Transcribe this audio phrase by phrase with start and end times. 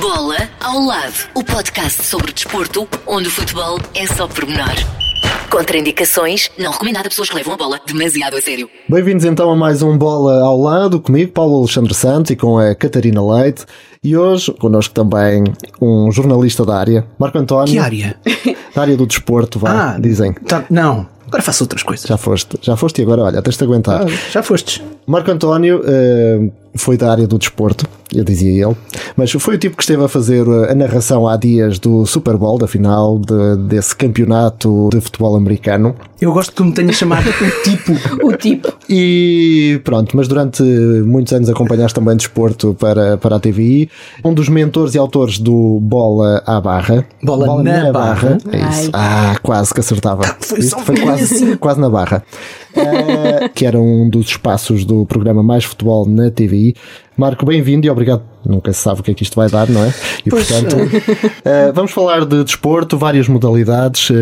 [0.00, 4.74] Bola ao lado, o podcast sobre desporto, onde o futebol é só pormenor.
[5.50, 8.68] Contraindicações, não recomendado a pessoas que levam a bola demasiado a sério.
[8.88, 12.74] Bem-vindos então a mais um Bola ao lado, comigo, Paulo Alexandre Santos e com a
[12.74, 13.64] Catarina Leite.
[14.02, 15.44] E hoje, connosco também
[15.80, 17.72] um jornalista da área, Marco António.
[17.72, 18.16] Que área?
[18.74, 20.32] Da área do desporto, vá, Ah, dizem.
[20.32, 22.04] tá- não, agora faço outras coisas.
[22.06, 24.02] Já foste, já foste e agora, olha, tens de aguentar.
[24.02, 24.82] Ah, já fostes.
[25.06, 28.76] Marco António eh, foi da área do desporto, eu dizia ele,
[29.16, 32.36] mas foi o tipo que esteve a fazer eh, a narração há dias do Super
[32.36, 35.94] Bowl, da final de- desse campeonato de futebol americano.
[36.20, 37.92] Eu gosto que tu me tenhas chamado o tipo.
[38.24, 38.72] O tipo.
[38.88, 43.90] E pronto, mas durante muitos anos acompanhaste também desporto para, para a TVI.
[44.24, 47.04] Um dos mentores e autores do Bola à Barra.
[47.22, 48.38] Bola na Barra.
[48.50, 48.90] É isso.
[48.92, 50.22] Ah, quase que acertava.
[50.40, 52.22] Foi Isto foi quase, quase na barra.
[52.76, 56.74] Eh, que era um dos espaços do programa Mais Futebol na TVI.
[57.16, 58.22] Marco, bem-vindo e obrigado.
[58.44, 59.94] Nunca se sabe o que é que isto vai dar, não é?
[60.26, 60.76] E portanto,
[61.44, 64.10] eh, vamos falar de desporto, várias modalidades.
[64.10, 64.14] eh,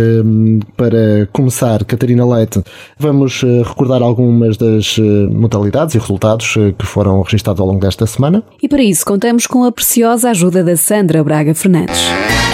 [0.77, 2.63] para começar, Catarina Leite,
[2.99, 4.99] vamos eh, recordar algumas das
[5.31, 8.43] modalidades e resultados que foram registados ao longo desta semana.
[8.63, 12.01] E para isso contamos com a preciosa ajuda da Sandra Braga Fernandes.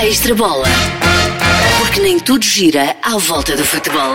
[0.02, 0.66] Extra bola.
[1.78, 4.14] Porque nem tudo gira à volta do futebol.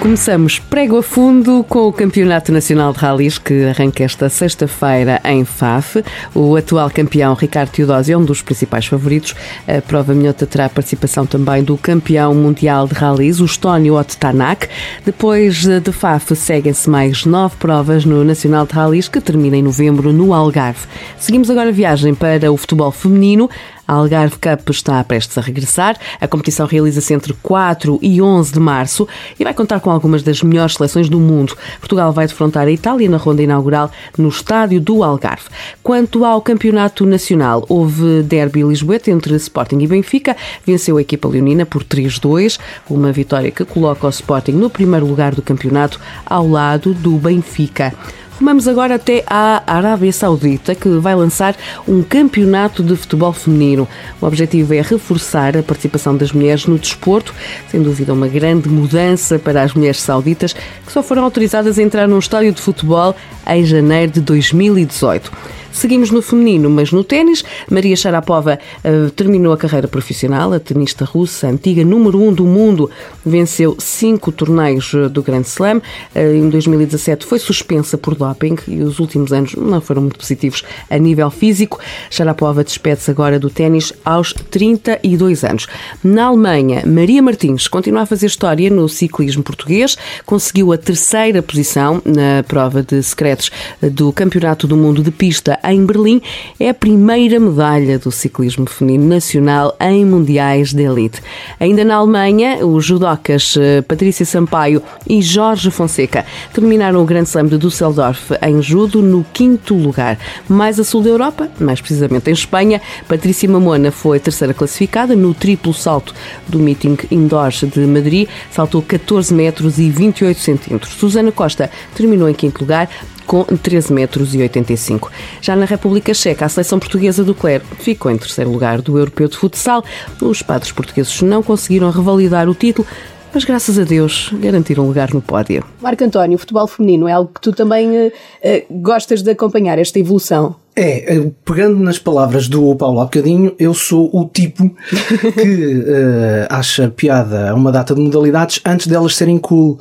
[0.00, 5.46] Começamos prego a fundo com o Campeonato Nacional de Rallys que arranca esta sexta-feira em
[5.46, 6.04] Faf.
[6.34, 9.34] O atual campeão Ricardo Teodósio é um dos principais favoritos.
[9.66, 14.18] A prova minhota terá a participação também do campeão mundial de rallys, o Estónio Ott
[14.18, 14.68] Tanak.
[15.06, 20.12] Depois de Faf seguem-se mais nove provas no Nacional de Rallys que termina em novembro
[20.12, 20.86] no Algarve.
[21.18, 23.48] Seguimos agora a viagem para o futebol feminino.
[23.86, 25.96] A Algarve Cup está prestes a regressar.
[26.20, 29.06] A competição realiza-se entre 4 e 11 de março
[29.38, 31.56] e vai contar com algumas das melhores seleções do mundo.
[31.78, 35.48] Portugal vai defrontar a Itália na ronda inaugural no estádio do Algarve.
[35.82, 40.36] Quanto ao campeonato nacional, houve derby lisboeta entre Sporting e Benfica.
[40.66, 45.34] Venceu a equipa leonina por 3-2, uma vitória que coloca o Sporting no primeiro lugar
[45.34, 47.92] do campeonato ao lado do Benfica.
[48.38, 51.56] Rumamos agora até à Arábia Saudita, que vai lançar
[51.86, 53.86] um campeonato de futebol feminino.
[54.20, 57.32] O objetivo é reforçar a participação das mulheres no desporto,
[57.70, 62.08] sem dúvida uma grande mudança para as mulheres sauditas, que só foram autorizadas a entrar
[62.08, 63.14] num estádio de futebol
[63.46, 65.30] em janeiro de 2018.
[65.74, 70.52] Seguimos no feminino, mas no ténis, Maria Sharapova eh, terminou a carreira profissional.
[70.52, 72.88] A tenista russa, antiga número 1 um do mundo,
[73.26, 75.82] venceu cinco torneios eh, do Grand Slam.
[76.14, 80.62] Eh, em 2017 foi suspensa por doping e os últimos anos não foram muito positivos
[80.88, 81.80] a nível físico.
[82.08, 85.66] Sharapova despede-se agora do ténis aos 32 anos.
[86.04, 92.00] Na Alemanha, Maria Martins continua a fazer história no ciclismo português, conseguiu a terceira posição
[92.04, 93.50] na prova de secretos
[93.82, 96.20] do Campeonato do Mundo de Pista em Berlim.
[96.58, 101.22] É a primeira medalha do ciclismo feminino nacional em mundiais de elite.
[101.58, 107.46] Ainda na Alemanha, os judocas eh, Patrícia Sampaio e Jorge Fonseca terminaram o Grande Slam
[107.46, 110.18] de Düsseldorf em judo no quinto lugar.
[110.48, 115.34] Mais a sul da Europa, mais precisamente em Espanha, Patrícia Mamona foi terceira classificada no
[115.34, 116.14] triplo salto
[116.48, 120.92] do meeting indoors de Madrid, saltou 14 metros e 28 centímetros.
[120.94, 122.88] Susana Costa terminou em quinto lugar
[123.26, 125.10] com 13 metros e 85.
[125.40, 129.28] Já na República Checa, a seleção portuguesa do Clero ficou em terceiro lugar do Europeu
[129.28, 129.84] de Futsal.
[130.20, 132.86] Os padres portugueses não conseguiram revalidar o título,
[133.32, 135.64] mas graças a Deus garantiram lugar no pódio.
[135.80, 138.12] Marco António, o futebol feminino é algo que tu também
[138.42, 140.56] eh, gostas de acompanhar, esta evolução.
[140.76, 144.68] É, eh, pegando nas palavras do Paulo há bocadinho, eu sou o tipo
[145.40, 149.78] que eh, acha piada a uma data de modalidades antes delas serem cool.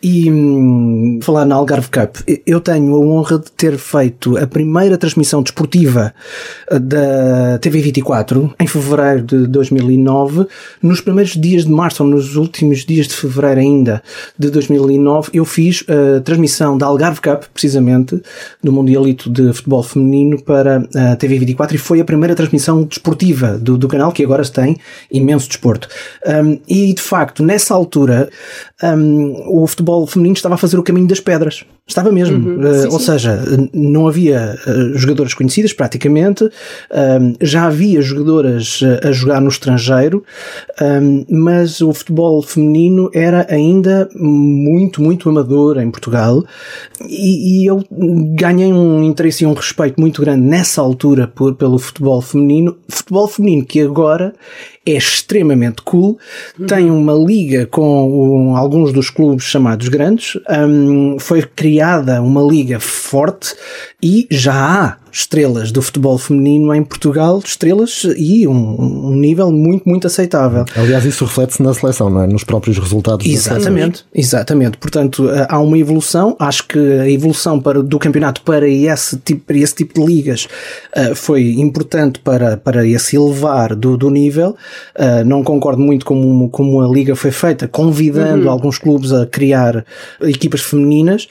[0.00, 4.96] E hum, falar na Algarve Cup, eu tenho a honra de ter feito a primeira
[4.96, 6.14] transmissão desportiva
[6.70, 10.46] eh, da TV24 em fevereiro de 2009.
[10.80, 14.00] Nos primeiros dias de março, ou nos últimos dias de fevereiro ainda
[14.38, 18.22] de 2009, eu fiz a transmissão da Algarve Cup, precisamente,
[18.62, 23.76] do Mundialito de Futebol Feminino para a TV24 e foi a primeira transmissão desportiva do,
[23.76, 24.76] do canal, que agora tem
[25.10, 25.88] imenso desporto.
[26.26, 28.28] Um, e de facto, nessa altura,
[28.82, 31.64] um, o futebol feminino estava a fazer o caminho das pedras.
[31.88, 32.56] Estava mesmo.
[32.56, 33.40] Uh, ou seja,
[33.72, 40.24] não havia uh, jogadoras conhecidas praticamente, um, já havia jogadoras uh, a jogar no estrangeiro,
[40.82, 46.44] um, mas o futebol feminino era ainda muito, muito amador em Portugal.
[47.08, 51.78] E, e eu ganhei um interesse e um respeito muito grande nessa altura por, pelo
[51.78, 52.76] futebol feminino.
[52.88, 54.34] Futebol feminino que agora
[54.86, 56.18] é extremamente cool,
[56.66, 62.78] tem uma liga com um, alguns dos clubes chamados grandes, um, foi criada uma liga
[62.78, 63.54] forte
[64.00, 69.88] e já há estrelas do futebol feminino em Portugal, estrelas e um, um nível muito,
[69.88, 70.66] muito aceitável.
[70.76, 72.26] Aliás, isso reflete-se na seleção, não é?
[72.26, 73.24] Nos próprios resultados.
[73.26, 74.76] Exatamente, exatamente.
[74.76, 76.36] Portanto, eh, há uma evolução.
[76.38, 80.48] Acho que a evolução para, do campeonato para esse tipo, para esse tipo de ligas
[80.94, 84.54] uh, foi importante para, para esse elevar do, do nível.
[84.94, 88.50] Uh, não concordo muito como, como a liga foi feita, convidando uhum.
[88.50, 89.82] alguns clubes a criar
[90.20, 91.26] equipas femininas.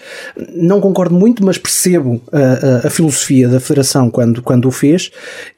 [0.55, 3.74] Não concordo muito, mas percebo a, a, a filosofia da federação
[4.09, 5.11] quando, quando o fez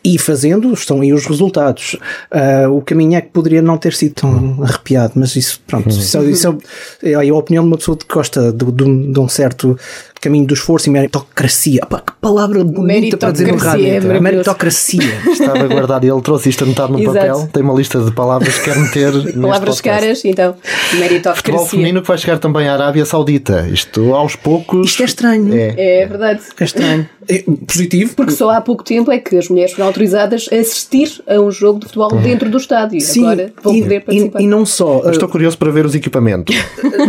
[0.03, 1.97] e fazendo estão aí os resultados.
[2.31, 6.23] Uh, o caminho é que poderia não ter sido tão arrepiado, mas isso, pronto, isso,
[6.23, 6.57] isso
[7.03, 9.77] é, é, a opinião de uma pessoa que gosta de, de, de um certo
[10.19, 11.81] caminho do esforço e meritocracia.
[11.89, 13.87] Pá, que palavra bonita para dizer no rádio.
[13.87, 15.21] É meritocracia.
[15.31, 17.15] Estava guardado e ele trouxe isto anotado no Exato.
[17.15, 17.49] papel.
[17.51, 19.33] Tem uma lista de palavras que quer meter.
[19.39, 20.55] palavras caras, então,
[20.93, 21.35] meritocracia.
[21.35, 23.67] Futebol feminino que vai chegar também à Arábia Saudita.
[23.71, 24.87] Isto aos poucos.
[24.87, 25.53] Isto é estranho.
[25.55, 26.41] É, é verdade.
[26.59, 27.09] É estranho.
[27.29, 28.15] É positivo.
[28.15, 31.51] Porque só há pouco tempo é que as mulheres foram autorizadas a assistir a um
[31.51, 32.21] jogo de futebol uhum.
[32.21, 33.01] dentro do estádio.
[33.01, 34.39] Sim, Agora vão e, poder participar.
[34.39, 35.01] E, e não só.
[35.01, 36.55] Uh, estou curioso para ver os equipamentos.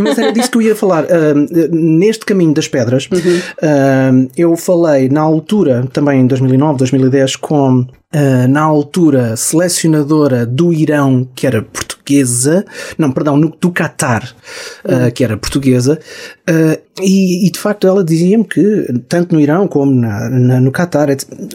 [0.01, 1.05] Mas era disso que eu ia falar.
[1.05, 4.27] Uh, neste caminho das pedras, uhum.
[4.27, 10.73] uh, eu falei na altura, também em 2009, 2010, com Uh, na altura selecionadora do
[10.73, 12.65] Irão, que era portuguesa,
[12.97, 14.35] não, perdão, no, do Qatar,
[14.87, 16.01] uh, que era portuguesa,
[16.49, 20.73] uh, e, e, de facto ela dizia-me que, tanto no Irão como na, na, no
[20.73, 21.09] Qatar,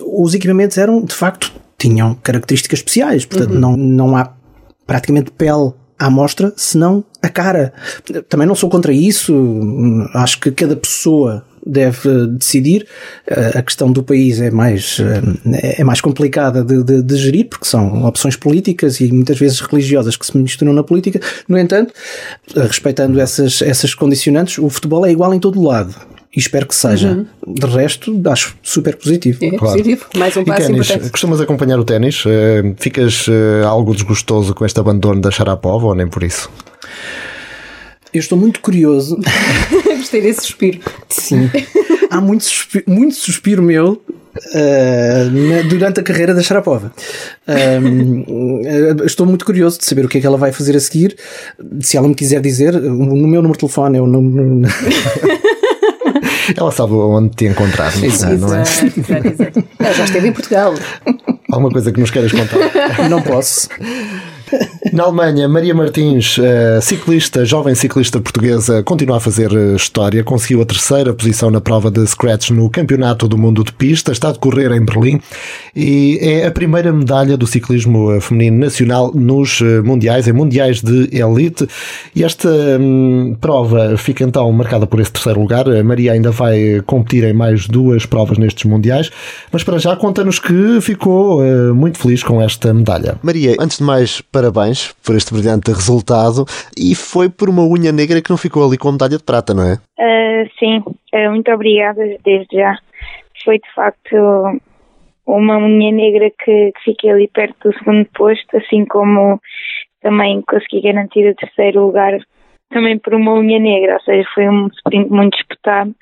[0.05, 3.59] os equipamentos eram, de facto, tinham características especiais, portanto uhum.
[3.59, 4.31] não, não há
[4.85, 7.73] praticamente pele à mostra, senão a cara.
[8.27, 9.33] Também não sou contra isso,
[10.13, 12.85] acho que cada pessoa deve decidir.
[13.25, 17.47] Eh, a questão do país é mais, eh, é mais complicada de, de, de, gerir,
[17.47, 21.21] porque são opções políticas e muitas vezes religiosas que se misturam na política.
[21.47, 21.93] No entanto,
[22.53, 25.95] eh, respeitando essas, essas condicionantes, o futebol é igual em todo o lado.
[26.35, 27.25] E espero que seja.
[27.47, 27.53] Uhum.
[27.53, 29.37] De resto, acho super positivo.
[29.45, 29.77] É claro.
[29.77, 30.05] positivo.
[30.17, 31.09] Mais um passo importante.
[31.11, 32.23] Costumas acompanhar o ténis?
[32.77, 33.27] Ficas
[33.63, 36.49] algo desgostoso com este abandono da Sharapova ou nem por isso?
[38.13, 39.19] Eu estou muito curioso.
[39.97, 40.79] Gostei desse suspiro.
[41.09, 41.49] Sim.
[42.09, 44.01] Há muito suspiro, muito suspiro meu
[44.35, 46.91] Uh, durante a carreira da Sharapova.
[47.47, 51.15] Uh, estou muito curioso de saber o que é que ela vai fazer a seguir.
[51.81, 54.67] Se ela me quiser dizer, no meu número de telefone é o número.
[56.57, 58.61] ela sabe onde te encontrar, não, exato, não é?
[58.63, 59.63] Exato, exato.
[59.77, 60.73] Ela já esteve em Portugal.
[61.51, 63.07] Alguma coisa que nos queiras contar?
[63.09, 63.69] Não posso.
[64.91, 70.23] Na Alemanha, Maria Martins, eh, ciclista, jovem ciclista portuguesa, continua a fazer eh, história.
[70.23, 74.11] Conseguiu a terceira posição na prova de Scratch no Campeonato do Mundo de Pista.
[74.11, 75.19] Está a decorrer em Berlim
[75.75, 81.09] e é a primeira medalha do ciclismo eh, feminino nacional nos mundiais, em mundiais de
[81.11, 81.67] elite.
[82.15, 82.49] E esta
[82.79, 85.67] hum, prova fica então marcada por esse terceiro lugar.
[85.67, 89.09] A Maria ainda vai competir em mais duas provas nestes mundiais,
[89.51, 91.41] mas para já conta-nos que ficou
[91.73, 93.15] muito feliz com esta medalha.
[93.23, 96.43] Maria, antes de mais, parabéns por este brilhante resultado
[96.77, 99.53] e foi por uma unha negra que não ficou ali com a medalha de prata,
[99.53, 99.75] não é?
[99.97, 102.77] Uh, sim, uh, muito obrigada desde já.
[103.45, 104.59] Foi de facto
[105.25, 109.39] uma unha negra que, que fiquei ali perto do segundo posto, assim como
[110.01, 112.19] também consegui garantir o terceiro lugar
[112.69, 115.95] também por uma unha negra, ou seja, foi um sprint muito disputado,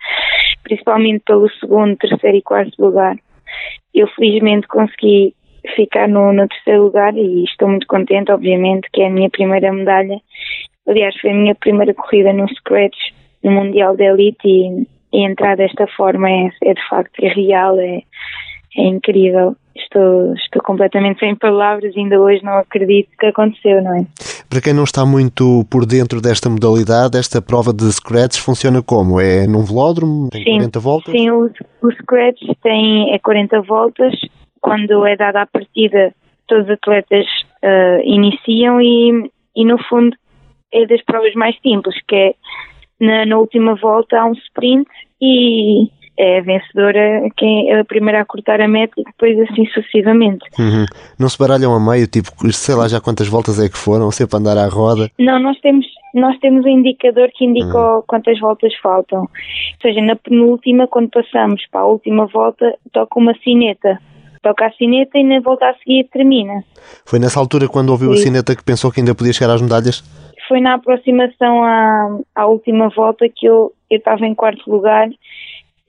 [0.63, 3.17] principalmente pelo segundo, terceiro e quarto lugar.
[3.93, 5.35] Eu felizmente consegui
[5.75, 9.71] ficar no, no terceiro lugar e estou muito contente, obviamente, que é a minha primeira
[9.71, 10.19] medalha.
[10.87, 12.97] Aliás, foi a minha primeira corrida no Scratch
[13.43, 17.79] no Mundial de Elite e, e entrar desta forma é, é de facto é real,
[17.79, 18.01] é,
[18.77, 19.55] é incrível.
[19.75, 24.05] Estou, estou completamente sem palavras, ainda hoje não acredito que aconteceu, não é?
[24.49, 29.19] Para quem não está muito por dentro desta modalidade, esta prova de Scratch funciona como?
[29.19, 30.29] É num velódromo?
[30.29, 31.13] Tem sim, 40 voltas?
[31.13, 31.49] Sim, o,
[31.81, 34.13] o Scratch tem é 40 voltas,
[34.61, 36.13] quando é dada a partida,
[36.47, 37.25] todos os atletas
[37.63, 40.15] uh, iniciam e, e, no fundo,
[40.71, 42.35] é das provas mais simples, que é
[42.99, 44.87] na, na última volta há um sprint
[45.19, 49.65] e é a vencedora quem é a primeira a cortar a meta e depois assim
[49.67, 50.45] sucessivamente.
[50.59, 50.85] Uhum.
[51.17, 54.37] Não se baralham a meio, tipo, sei lá já quantas voltas é que foram, sempre
[54.37, 55.09] andar à roda?
[55.17, 58.03] Não, nós temos, nós temos um indicador que indica uhum.
[58.05, 59.21] quantas voltas faltam.
[59.21, 59.29] Ou
[59.81, 63.97] seja, na penúltima, quando passamos para a última volta, toca uma sineta
[64.41, 66.63] toca a sineta e na volta a seguir termina.
[67.05, 68.17] Foi nessa altura quando ouviu Foi.
[68.17, 70.03] a sineta que pensou que ainda podia chegar às medalhas?
[70.47, 75.09] Foi na aproximação à, à última volta que eu, eu estava em quarto lugar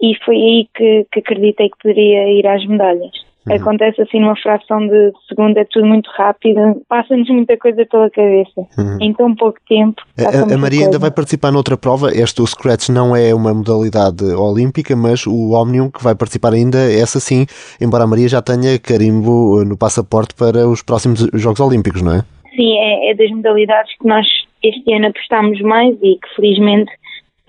[0.01, 3.13] e foi aí que, que acreditei que poderia ir às medalhas.
[3.49, 3.57] Uhum.
[3.57, 8.61] Acontece assim numa fração de segundo, é tudo muito rápido, passa-nos muita coisa pela cabeça.
[8.79, 8.99] Uhum.
[9.01, 10.01] Em tão pouco tempo.
[10.19, 10.85] A, a Maria coisa.
[10.85, 12.11] ainda vai participar noutra prova.
[12.13, 16.79] Este, o Scratch, não é uma modalidade olímpica, mas o Omnium, que vai participar ainda,
[16.79, 17.47] essa sim,
[17.81, 22.15] embora a Maria já tenha carimbo eh, no passaporte para os próximos Jogos Olímpicos, não
[22.15, 22.21] é?
[22.55, 24.27] Sim, é, é das modalidades que nós
[24.63, 26.93] este ano apostámos mais e que felizmente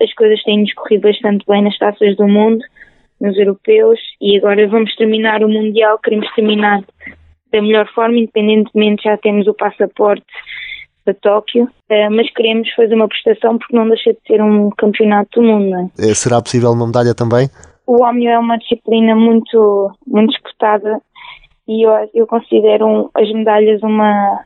[0.02, 2.58] as coisas têm-nos corrido bastante bem nas taças do mundo
[3.24, 6.84] nos europeus e agora vamos terminar o Mundial, queremos terminar
[7.52, 10.26] da melhor forma, independentemente já temos o passaporte
[11.04, 15.40] para Tóquio, eh, mas queremos fazer uma prestação porque não deixa de ser um campeonato
[15.40, 15.90] do mundo.
[15.98, 16.10] É?
[16.10, 17.48] Eh, será possível uma medalha também?
[17.86, 21.00] O Omnio é uma disciplina muito, muito disputada
[21.68, 24.40] e eu, eu considero as medalhas uma,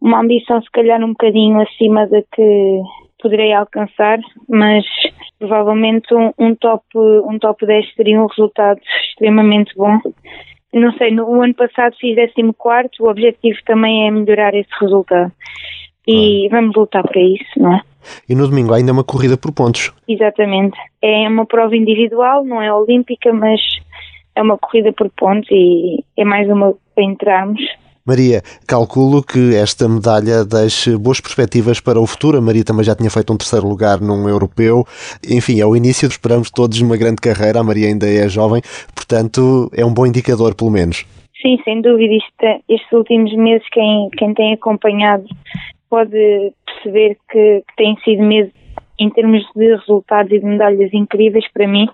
[0.00, 2.80] uma ambição se calhar um bocadinho acima da que
[3.20, 4.18] poderei alcançar,
[4.48, 4.84] mas
[5.38, 9.98] provavelmente um, um, top, um top 10 seria um resultado extremamente bom.
[10.72, 15.32] Não sei, no ano passado fiz 14, o objetivo também é melhorar esse resultado.
[16.06, 16.48] E ah.
[16.50, 17.82] vamos lutar para isso, não é?
[18.28, 19.92] E no domingo ainda é uma corrida por pontos.
[20.06, 20.78] Exatamente.
[21.02, 23.60] É uma prova individual, não é olímpica, mas
[24.34, 27.60] é uma corrida por pontos e é mais uma para entrarmos.
[28.08, 32.38] Maria, calculo que esta medalha deixe boas perspectivas para o futuro.
[32.38, 34.86] A Maria também já tinha feito um terceiro lugar num europeu.
[35.30, 37.60] Enfim, é o início, esperamos todos uma grande carreira.
[37.60, 38.62] A Maria ainda é jovem,
[38.94, 41.04] portanto, é um bom indicador, pelo menos.
[41.42, 42.14] Sim, sem dúvida.
[42.14, 45.26] Isto, estes últimos meses, quem, quem tem acompanhado
[45.90, 48.52] pode perceber que, que sido meses,
[48.98, 51.86] em termos de resultados e de medalhas incríveis para mim.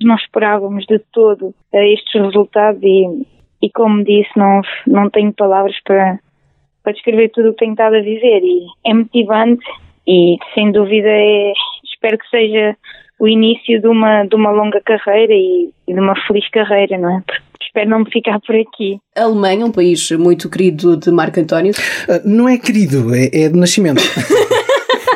[0.00, 3.26] Não esperávamos de todo estes resultados e
[3.62, 6.18] e como disse, não, não tenho palavras para,
[6.82, 9.64] para descrever tudo o que tenho estado a viver e é motivante
[10.06, 11.52] e sem dúvida é,
[11.84, 12.76] espero que seja
[13.20, 17.18] o início de uma, de uma longa carreira e, e de uma feliz carreira, não
[17.18, 17.22] é?
[17.24, 18.98] Porque espero não me ficar por aqui.
[19.16, 21.72] A Alemanha, um país muito querido de Marco António.
[21.72, 24.02] Uh, não é querido, é, é de nascimento.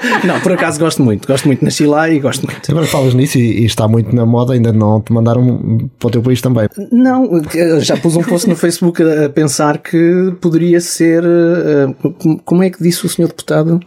[0.24, 2.70] não, por acaso gosto muito, gosto muito, nasci lá e gosto muito.
[2.70, 6.10] Agora falas nisso e, e, está muito na moda, ainda não te mandaram para o
[6.10, 6.68] teu país também.
[6.90, 7.42] Não,
[7.80, 12.82] já pus um post no Facebook a pensar que poderia ser, eh, como é que
[12.82, 13.80] disse o senhor deputado?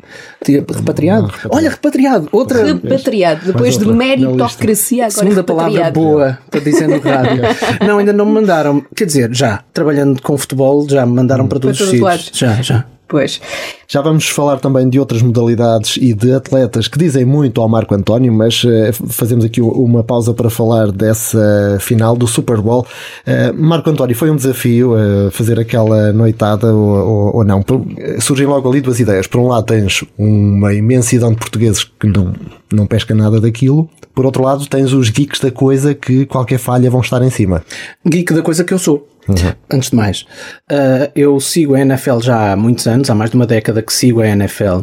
[0.46, 1.28] Repatriado?
[1.28, 2.66] Não, Olha, repatriado, outra.
[2.66, 7.44] Repatriado, depois de meritocracia agora Segunda palavra boa para dizer no rádio.
[7.86, 11.60] não, ainda não me mandaram, quer dizer, já, trabalhando com futebol, já me mandaram para
[11.60, 12.32] todos os sítios.
[12.34, 12.86] Já, já.
[13.10, 13.42] Pois.
[13.88, 17.96] Já vamos falar também de outras modalidades e de atletas que dizem muito ao Marco
[17.96, 22.86] António, mas uh, fazemos aqui uma pausa para falar dessa final do Super Bowl.
[23.25, 27.66] Uh, Marco António, foi um desafio uh, fazer aquela noitada ou, ou, ou, não?
[28.22, 29.25] Surgem logo ali duas ideias.
[29.25, 32.36] Por um lado, tens uma imensidão de portugueses que não,
[32.72, 33.89] não pesca nada daquilo.
[34.13, 37.63] Por outro lado, tens os geeks da coisa que qualquer falha vão estar em cima.
[38.06, 39.08] Geek da coisa que eu sou.
[39.29, 39.53] Uhum.
[39.71, 40.21] Antes de mais,
[40.71, 43.93] uh, eu sigo a NFL já há muitos anos, há mais de uma década que
[43.93, 44.81] sigo a NFL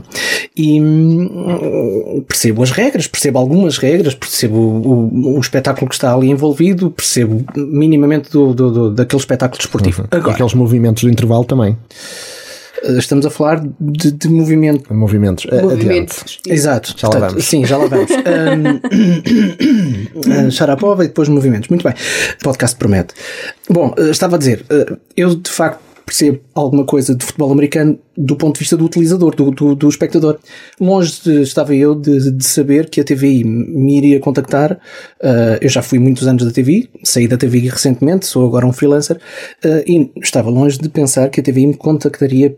[0.57, 6.15] e hum, percebo as regras, percebo algumas regras, percebo o, o, o, espetáculo que está
[6.15, 10.03] ali envolvido, percebo minimamente do, do, do daquele espetáculo desportivo.
[10.03, 10.09] Uhum.
[10.11, 11.77] Agora, aqueles movimentos do intervalo também.
[12.83, 14.93] Eh, estamos a falar de, de movimento.
[14.93, 15.47] Movimentos.
[15.51, 16.41] Eh, Movimentos.
[16.47, 16.95] Exato.
[16.97, 17.45] Já Portanto, lá vamos.
[17.45, 18.11] Sim, já lá vamos.
[20.27, 21.69] um, Sharapova e depois movimentos.
[21.69, 21.95] Muito bem.
[22.41, 23.15] O podcast promete.
[23.69, 24.65] Bom, eh, estava a dizer,
[25.17, 29.35] eu de facto percebo alguma coisa de futebol americano do ponto de vista do utilizador,
[29.35, 30.39] do, do, do espectador.
[30.81, 34.73] Longe de, estava eu de, de, saber que a TVI me iria contactar.
[35.21, 38.73] Uh, eu já fui muitos anos da TVI, saí da TVI recentemente, sou agora um
[38.73, 42.57] freelancer, uh, e estava longe de pensar que a TVI me contactaria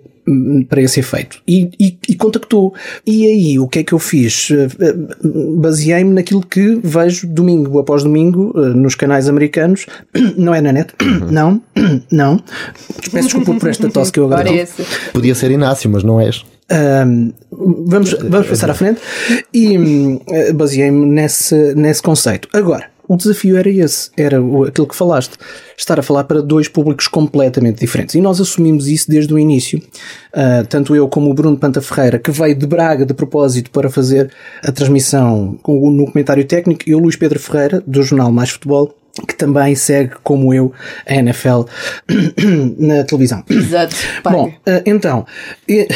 [0.69, 1.41] para esse efeito.
[1.47, 2.75] E, e, e, contactou.
[3.07, 4.50] E aí, o que é que eu fiz?
[4.50, 4.69] Eh,
[5.57, 9.87] baseei-me naquilo que vejo domingo após domingo nos canais americanos.
[10.37, 10.93] Não é na net?
[11.03, 11.31] Uhum.
[11.31, 11.62] Não,
[12.11, 12.43] não.
[13.11, 14.50] Peço desculpa por esta tosse que eu agora.
[15.12, 16.45] Podia ser Inácio, mas não és.
[16.71, 19.00] Um, vamos, vamos passar à frente
[19.55, 22.47] e uh, baseei-me nesse, nesse conceito.
[22.52, 24.37] Agora, o desafio era esse, era
[24.67, 25.38] aquilo que falaste,
[25.76, 28.14] estar a falar para dois públicos completamente diferentes.
[28.14, 29.78] E nós assumimos isso desde o início.
[29.78, 33.88] Uh, tanto eu como o Bruno Panta Ferreira, que veio de Braga de propósito para
[33.88, 34.31] fazer
[34.62, 38.95] a transmissão no comentário técnico, e o Luís Pedro Ferreira, do jornal Mais Futebol,
[39.27, 40.73] que também segue, como eu,
[41.07, 41.63] a NFL
[42.79, 43.43] na televisão.
[43.49, 43.97] Exato.
[44.23, 44.33] Pai.
[44.33, 45.27] Bom, uh, então.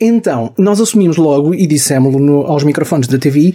[0.00, 3.54] então, nós assumimos logo e dissemos-lo aos microfones da TV.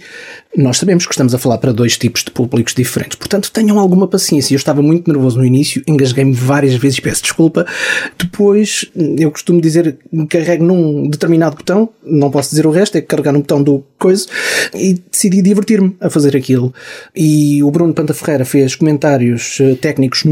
[0.56, 4.06] Nós sabemos que estamos a falar para dois tipos de públicos diferentes, portanto tenham alguma
[4.06, 4.54] paciência.
[4.54, 7.66] Eu estava muito nervoso no início, engasguei-me várias vezes, peço desculpa.
[8.18, 8.84] Depois,
[9.18, 9.96] eu costumo dizer,
[10.28, 14.26] carrego num determinado botão, não posso dizer o resto, é carregar no botão do coisa
[14.74, 16.74] e decidi divertir-me a fazer aquilo.
[17.14, 20.24] E o Bruno Panta Ferreira fez comentários eh, técnicos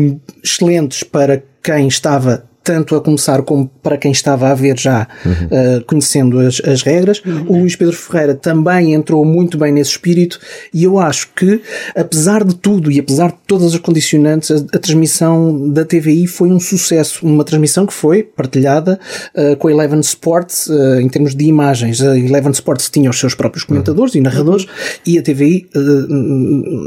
[0.43, 5.33] excelentes para quem estava tanto a começar como para quem estava a ver já, uhum.
[5.33, 7.23] uh, conhecendo as, as regras.
[7.25, 7.45] Uhum.
[7.49, 10.39] O Luís Pedro Ferreira também entrou muito bem nesse espírito
[10.73, 11.63] e eu acho que,
[11.97, 16.51] apesar de tudo e apesar de todas as condicionantes, a, a transmissão da TVI foi
[16.51, 17.27] um sucesso.
[17.27, 19.01] Uma transmissão que foi partilhada
[19.35, 22.03] uh, com a Eleven Sports uh, em termos de imagens.
[22.03, 24.21] A Eleven Sports tinha os seus próprios comentadores uhum.
[24.21, 24.67] e narradores
[25.07, 25.69] e a TVI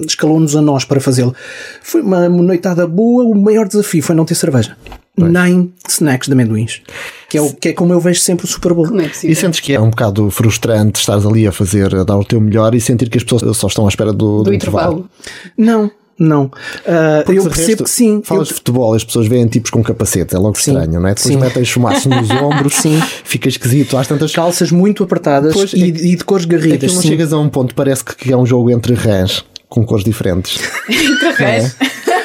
[0.07, 1.33] escalou-nos a nós para fazê-lo.
[1.81, 3.23] Foi uma noitada boa.
[3.23, 4.77] O maior desafio foi não ter cerveja.
[5.15, 5.31] Pois.
[5.31, 6.81] nem snacks de amendoins.
[7.29, 8.87] Que é, o, que é como eu vejo sempre o Super Bowl.
[8.99, 12.25] É e sentes que é um bocado frustrante estar ali a fazer, a dar o
[12.25, 15.07] teu melhor e sentir que as pessoas só estão à espera do, do, do intervalo.
[15.07, 15.09] intervalo.
[15.57, 16.45] Não, não.
[16.45, 18.21] Uh, eu percebo resto, que sim.
[18.23, 18.49] Falas eu...
[18.49, 21.13] de futebol, as pessoas veem tipos com capacete, é logo sim, estranho, não é?
[21.13, 21.39] Depois sim.
[21.39, 22.99] metem chumaço nos ombros, sim.
[23.23, 23.97] fica esquisito.
[23.97, 26.83] Há tantas calças muito apertadas pois, e, é, e, de cores garridas.
[26.83, 29.83] É que não chegas a um ponto, parece que é um jogo entre rãs com
[29.83, 30.59] cores diferentes.
[30.87, 31.75] entre rãs?
[31.79, 32.22] É.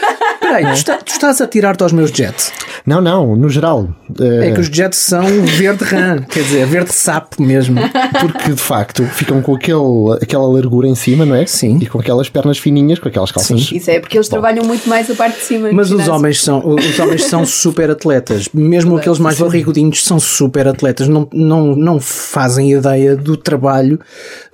[0.49, 2.51] Peraí, tu, está, tu, estás a tirar-te aos meus jets?
[2.87, 3.89] Não, não, no geral.
[4.19, 7.79] É que os jets são verde rã, quer dizer, verde sapo mesmo.
[8.19, 11.45] Porque de facto ficam com aquele, aquela largura em cima, não é?
[11.45, 11.79] Sim.
[11.83, 13.67] E com aquelas pernas fininhas, com aquelas calças.
[13.67, 13.77] Sim.
[13.77, 14.33] Isso é porque eles Bom.
[14.33, 15.71] trabalham muito mais a parte de cima.
[15.71, 18.49] Mas os homens, são, os homens são super atletas.
[18.55, 21.09] Mesmo aqueles mais barrigudinhos são super atletas.
[21.09, 24.01] Não, não, não fazem ideia do trabalho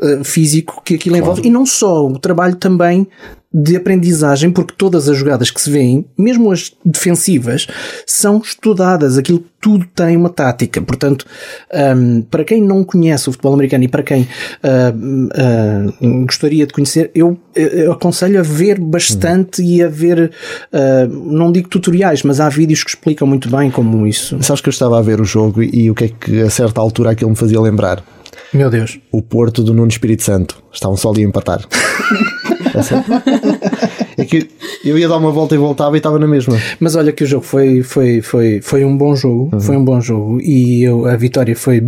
[0.03, 1.33] uh, físico que aquilo claro.
[1.33, 1.49] envolve.
[1.49, 3.07] E não só, o trabalho também
[3.55, 7.69] de aprendizagem, porque todas as jogadas que se veem, mesmo as defensivas,
[8.05, 9.17] são estudadas.
[9.17, 10.83] Aquilo tudo tem uma tática.
[10.83, 11.25] Portanto,
[11.97, 16.73] um, para quem não conhece o futebol americano e para quem uh, uh, gostaria de
[16.73, 19.69] conhecer, eu, eu, aconselho a ver bastante uhum.
[19.69, 20.33] e a ver,
[20.73, 24.37] uh, não digo tutoriais, mas há vídeos que explicam muito bem como isso.
[24.43, 26.51] Sabes que eu estava a ver o jogo e, e o que é que a
[26.51, 28.03] certa altura aquilo me fazia lembrar?
[28.53, 28.99] Meu Deus.
[29.11, 30.63] O Porto do Nuno Espírito Santo.
[30.73, 31.65] Estavam só ali a empatar.
[34.17, 34.49] é que
[34.85, 36.57] eu ia dar uma volta e voltava e estava na mesma.
[36.81, 39.61] Mas olha que o jogo foi, foi, foi, foi um bom jogo, uhum.
[39.61, 41.83] foi um bom jogo e eu, a vitória foi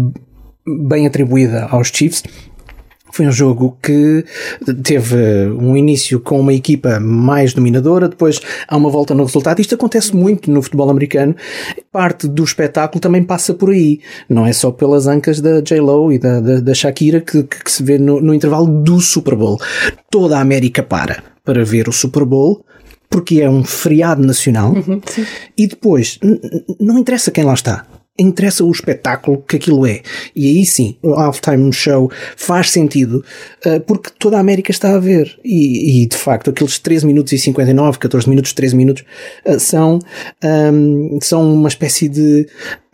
[0.67, 2.23] bem atribuída aos Chiefs.
[3.17, 4.27] Foi um jogo que
[4.83, 5.17] teve
[5.59, 9.59] um início com uma equipa mais dominadora, depois há uma volta no resultado.
[9.59, 11.35] Isto acontece muito no futebol americano.
[11.91, 14.01] Parte do espetáculo também passa por aí.
[14.29, 17.83] Não é só pelas ancas da J-Lo e da, da, da Shakira que, que, se
[17.83, 19.59] vê no, no intervalo do Super Bowl.
[20.11, 22.67] Toda a América para para ver o Super Bowl
[23.09, 25.01] porque é um feriado nacional uhum,
[25.57, 26.19] e depois
[26.79, 27.87] não interessa quem lá está
[28.19, 30.01] interessa o espetáculo que aquilo é.
[30.35, 33.25] E aí sim, o halftime show faz sentido
[33.65, 35.39] uh, porque toda a América está a ver.
[35.45, 39.05] E, e, de facto, aqueles 13 minutos e 59, 14 minutos, 13 minutos
[39.45, 39.99] uh, são,
[40.45, 42.47] um, são uma espécie de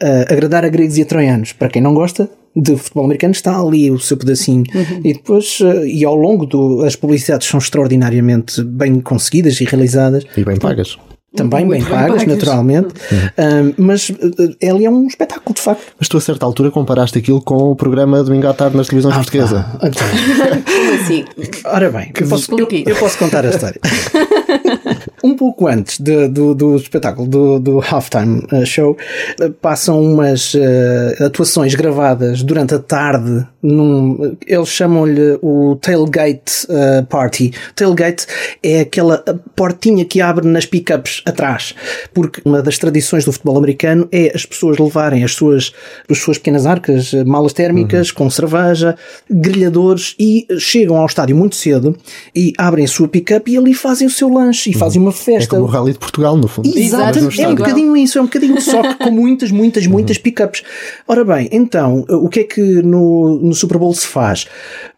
[0.02, 1.52] uh, agradar a gregos e a troianos.
[1.52, 4.64] Para quem não gosta, de futebol americano está ali o seu pedacinho.
[4.74, 5.00] Uhum.
[5.04, 6.84] E depois, e ao longo do.
[6.84, 10.24] As publicidades são extraordinariamente bem conseguidas e realizadas.
[10.36, 10.98] E bem pagas
[11.34, 13.74] também bem, pagas, naturalmente, uhum.
[13.78, 15.92] mas uh, ele é um espetáculo, de facto.
[15.98, 19.14] Mas tu, a certa altura, comparaste aquilo com o programa Domingo à Tarde nas televisões
[19.14, 19.64] ah, portuguesas.
[19.78, 21.24] Como assim?
[21.64, 23.80] Ora bem, eu posso, eu, eu posso contar a história.
[25.22, 28.96] um pouco antes de, do, do espetáculo do, do Halftime uh, Show,
[29.40, 33.46] uh, passam umas uh, atuações gravadas durante a tarde.
[33.62, 36.66] Num, eles chamam-lhe o Tailgate
[37.08, 37.52] Party.
[37.76, 38.26] Tailgate
[38.60, 39.18] é aquela
[39.54, 41.72] portinha que abre nas pickups atrás,
[42.12, 45.72] porque uma das tradições do futebol americano é as pessoas levarem as suas,
[46.10, 48.16] as suas pequenas arcas, malas térmicas uhum.
[48.16, 48.96] com cerveja,
[49.30, 51.96] grelhadores e chegam ao estádio muito cedo
[52.34, 54.80] e abrem a sua pickup e ali fazem o seu lanche e uhum.
[54.80, 55.56] fazem uma festa.
[55.56, 56.68] É como o Rally de Portugal, no fundo.
[56.76, 60.22] Exato, é um bocadinho isso, é um bocadinho só que com muitas, muitas, muitas uhum.
[60.22, 60.62] pickups.
[61.06, 64.46] Ora bem, então, o que é que no, no Super Bowl se faz?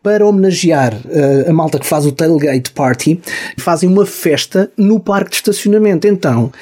[0.04, 3.18] Para homenagear uh, a malta que faz o Tailgate Party,
[3.56, 6.06] fazem uma festa no parque de estacionamento.
[6.06, 6.52] Então, uh,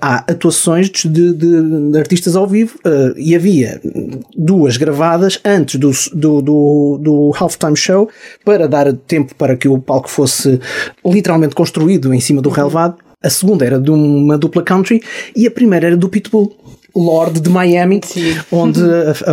[0.00, 3.80] há atuações de, de, de artistas ao vivo uh, e havia
[4.36, 8.08] duas gravadas antes do, do, do, do halftime show
[8.44, 10.60] para dar tempo para que o palco fosse
[11.04, 12.98] literalmente construído em cima do relevado.
[13.20, 15.02] A segunda era de uma dupla country
[15.34, 16.56] e a primeira era do Pitbull.
[16.94, 18.00] Lord de Miami,
[18.52, 18.80] onde,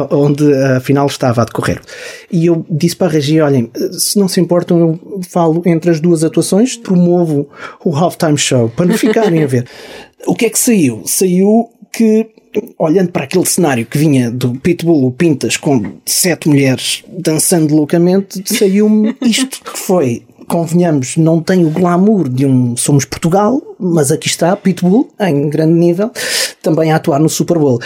[0.10, 1.80] onde a final estava a decorrer.
[2.32, 6.00] E eu disse para a Regi, olhem, se não se importam, eu falo entre as
[6.00, 7.48] duas atuações, promovo
[7.86, 9.68] o halftime show, para não ficarem a ver.
[10.28, 11.02] O que é que saiu?
[11.04, 12.30] Saiu que
[12.78, 18.44] olhando para aquele cenário que vinha do Pitbull, o Pintas, com sete mulheres dançando loucamente,
[18.46, 24.28] saiu-me isto que foi convenhamos, não tem o glamour de um Somos Portugal, mas aqui
[24.28, 26.12] está Pitbull, em grande nível,
[26.62, 27.80] também a atuar no Super Bowl.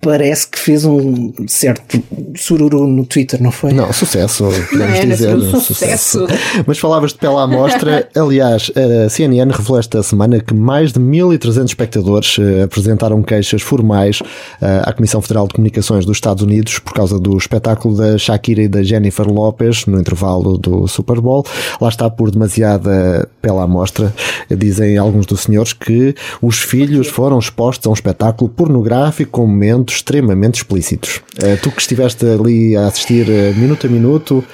[0.00, 2.02] Parece que fez um certo
[2.36, 3.72] sururu no Twitter, não foi?
[3.72, 5.34] Não, sucesso, podemos É, dizer.
[5.36, 6.26] um sucesso.
[6.66, 8.08] Mas falavas de pela amostra.
[8.14, 8.70] Aliás,
[9.06, 14.20] a CNN revelou esta semana que mais de 1.300 espectadores eh, apresentaram queixas formais
[14.60, 18.62] eh, à Comissão Federal de Comunicações dos Estados Unidos por causa do espetáculo da Shakira
[18.62, 21.46] e da Jennifer Lopez no intervalo do Super Bowl.
[21.80, 24.12] Lá está por demasiada pela amostra.
[24.50, 29.96] Dizem alguns dos senhores que os filhos foram expostos a um espetáculo pornográfico com momentos
[29.96, 31.20] extremamente explícitos.
[31.42, 34.44] Eh, Tu que estiveste ali a assistir eh, minuto a minuto,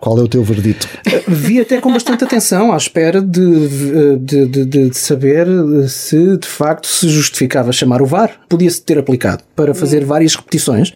[0.00, 0.88] qual é o teu verdito?
[1.26, 5.46] Vi até com bastante atenção à espera de, de, de, de saber
[5.88, 8.30] se de facto se justificava chamar o VAR.
[8.48, 10.92] Podia-se ter aplicado para fazer várias repetições.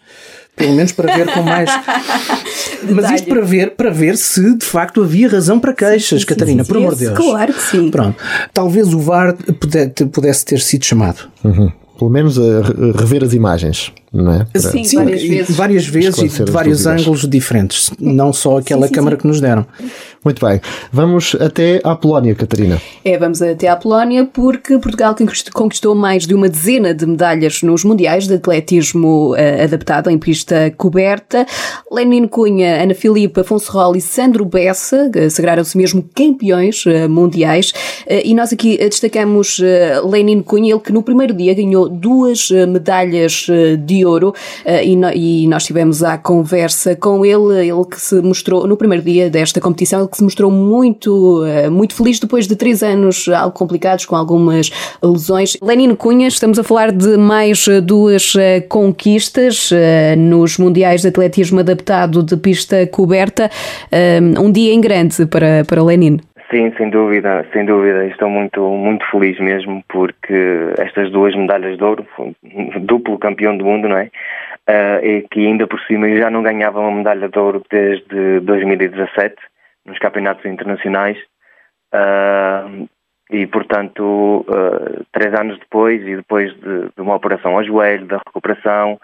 [0.55, 1.69] Pelo menos para ver com mais.
[2.89, 6.63] Mas isto para ver, para ver se de facto havia razão para queixas, sim, Catarina,
[6.63, 7.17] sim, por amor de Deus.
[7.17, 7.89] claro que sim.
[7.89, 8.17] Pronto.
[8.53, 11.29] Talvez o VAR pude- pudesse ter sido chamado.
[11.43, 11.71] Uhum.
[11.97, 14.45] Pelo menos a re- rever as imagens, não é?
[14.51, 15.55] Para- Sim, Sim, várias vezes.
[15.55, 17.01] várias vezes e de vários dúvidas.
[17.01, 19.21] ângulos diferentes, não só aquela sim, câmara sim.
[19.21, 19.65] que nos deram.
[20.23, 20.61] Muito bem.
[20.91, 22.81] Vamos até à Polónia, Catarina.
[23.03, 27.61] É, vamos até à Polónia porque Portugal conquist- conquistou mais de uma dezena de medalhas
[27.61, 31.45] nos mundiais de atletismo eh, adaptado em pista coberta.
[31.91, 37.73] Lenin Cunha, Ana Filipe, Afonso Rol e Sandro Bessa sagraram-se mesmo campeões eh, mundiais.
[38.07, 39.59] Eh, e nós aqui destacamos
[40.09, 43.47] Lenin Cunha, ele que no primeiro dia ganhou duas medalhas
[43.85, 44.33] de ouro
[44.65, 49.59] e, nós tivemos a conversa com ele, ele que se mostrou no primeiro dia desta
[49.59, 54.15] competição, que se mostrou muito, eh, muito feliz depois de três anos algo complicados com
[54.15, 54.69] algumas
[55.01, 55.57] lesões.
[55.61, 61.07] Lenino Cunha, estamos a falar de mais eh, duas eh, conquistas eh, nos Mundiais de
[61.07, 63.49] Atletismo Adaptado de pista coberta.
[63.91, 66.19] Eh, Um dia em grande para, para Lenino.
[66.51, 68.05] Sim, sem dúvida, sem dúvida.
[68.05, 70.35] Estou muito, muito feliz mesmo porque
[70.77, 72.05] estas duas medalhas de ouro,
[72.81, 74.09] duplo campeão do mundo, não é?
[74.67, 78.39] Ah, e que ainda por cima eu já não ganhava uma medalha de ouro desde
[78.41, 79.35] 2017
[79.85, 81.17] nos campeonatos internacionais.
[81.91, 82.67] Ah,
[83.31, 88.17] e, portanto, ah, três anos depois, e depois de, de uma operação ao joelho, da
[88.17, 88.99] recuperação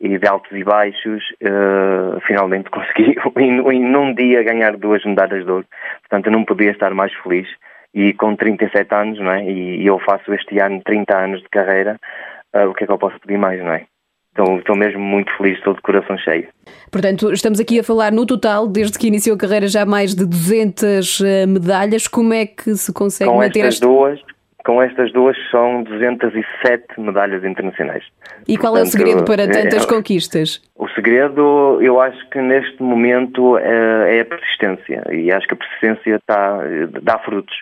[0.00, 5.50] e de altos e baixos, ah, finalmente consegui, em, num dia, ganhar duas medalhas de
[5.50, 5.66] ouro.
[6.00, 7.48] Portanto, eu não podia estar mais feliz.
[7.94, 9.44] E com 37 anos, não é?
[9.44, 11.98] E, e eu faço este ano 30 anos de carreira,
[12.54, 13.84] o que é que eu posso pedir mais, não é?
[14.32, 16.48] Então, estou mesmo muito feliz, estou de coração cheio.
[16.90, 20.24] Portanto, estamos aqui a falar no total, desde que iniciou a carreira, já mais de
[20.26, 22.08] 200 eh, medalhas.
[22.08, 23.86] Como é que se consegue Com manter estas esta...
[23.86, 24.20] duas,
[24.64, 28.04] com estas duas são 207 medalhas internacionais.
[28.48, 30.62] E qual é o Portanto, segredo para é- tantas é- conquistas?
[30.76, 35.58] O segredo, eu acho que neste momento é, é a persistência e acho que a
[35.58, 36.58] persistência está,
[37.02, 37.54] dá frutos.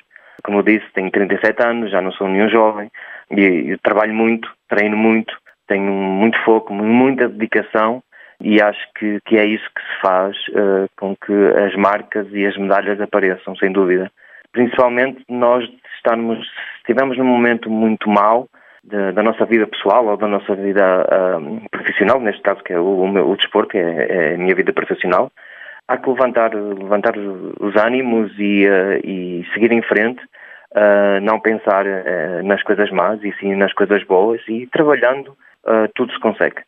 [0.45, 2.89] Como eu disse, tenho 37 anos, já não sou nenhum jovem
[3.31, 5.35] e, trabalho muito, treino muito,
[5.71, 8.03] tenho muito foco, muita dedicação
[8.41, 12.45] e acho que, que é isso que se faz eh, com que as marcas e
[12.45, 14.11] as medalhas apareçam, sem dúvida.
[14.51, 15.65] Principalmente nós
[15.97, 16.45] estarmos,
[16.85, 18.49] se num momento muito mau
[18.83, 21.39] da, nossa vida pessoal ou da nossa vida ah,
[21.71, 24.55] profissional, neste caso que é o, o, meu, o desporto, que é, é a minha
[24.55, 25.31] vida profissional,
[25.87, 30.21] há que levantar, levantar os ânimos e, ah, e seguir em frente,
[30.75, 35.89] ah, não pensar ah, nas coisas más e sim nas coisas boas e trabalhando ah,
[35.95, 36.63] tudo se consegue.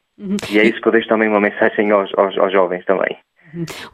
[0.50, 3.16] E é isso que eu deixo também uma mensagem aos, aos, aos jovens também.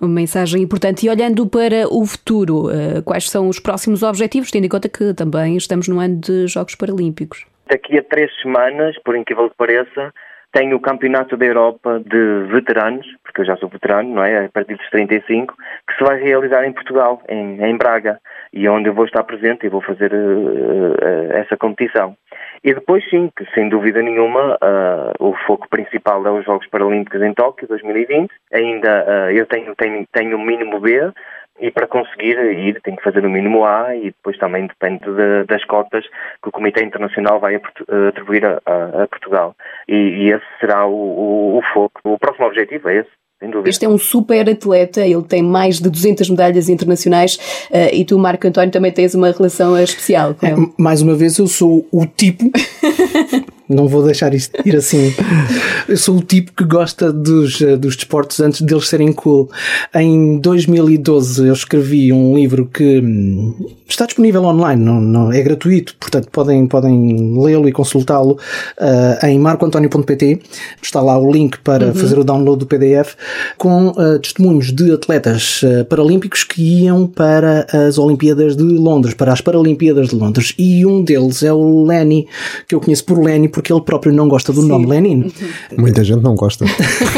[0.01, 1.07] Uma mensagem importante.
[1.07, 5.13] E olhando para o futuro, eh, quais são os próximos objetivos, tendo em conta que
[5.15, 7.45] também estamos no ano de Jogos Paralímpicos?
[7.69, 10.13] Daqui a três semanas, por incrível que pareça,
[10.59, 14.47] tenho o Campeonato da Europa de Veteranos, porque eu já sou veterano, não é?
[14.47, 15.55] A partir dos 35,
[15.87, 18.18] que se vai realizar em Portugal, em, em Braga,
[18.53, 22.16] e onde eu vou estar presente e vou fazer uh, uh, essa competição.
[22.64, 27.23] E depois, sim, que sem dúvida nenhuma, uh, o foco principal é os Jogos Paralímpicos
[27.23, 28.29] em Tóquio 2020.
[28.53, 31.12] Ainda eu tenho, tenho, tenho o mínimo B,
[31.61, 35.44] e para conseguir ir tenho que fazer o mínimo A e depois também depende de,
[35.47, 36.05] das cotas
[36.42, 37.61] que o Comitê Internacional vai
[38.09, 39.55] atribuir a, a, a Portugal.
[39.88, 42.01] E, e, esse será o, o, o, foco.
[42.05, 43.11] O próximo objetivo é esse.
[43.38, 43.71] Sem dúvida.
[43.71, 47.37] Este é um super atleta, ele tem mais de 200 medalhas internacionais
[47.71, 50.61] uh, e tu, Marco António, também tens uma relação especial com ele.
[50.61, 52.51] É, mais uma vez, eu sou o tipo
[53.68, 55.12] não vou deixar isto ir assim.
[55.88, 59.50] Eu sou o tipo que gosta dos, dos desportos antes deles serem cool.
[59.94, 63.54] Em 2012 eu escrevi um livro que hum,
[63.88, 68.38] está disponível online, não, não é gratuito, portanto podem, podem lê-lo e consultá-lo
[68.78, 70.40] uh, em marcoantonio.pt.
[70.83, 71.94] Está lá o link para uhum.
[71.94, 73.14] fazer o download do PDF
[73.57, 79.33] com uh, testemunhos de atletas uh, paralímpicos que iam para as Olimpíadas de Londres, para
[79.33, 80.54] as Paralimpíadas de Londres.
[80.59, 82.26] E um deles é o Lenny,
[82.66, 84.68] que eu conheço por Lenny porque ele próprio não gosta do Sim.
[84.68, 85.33] nome Lenin.
[85.77, 86.64] Muita gente não gosta.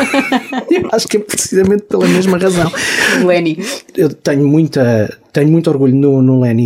[0.72, 2.72] Eu acho que é precisamente pela mesma razão.
[3.26, 3.58] Lenin.
[3.94, 6.56] Eu tenho muita, tenho muito orgulho no, no eh,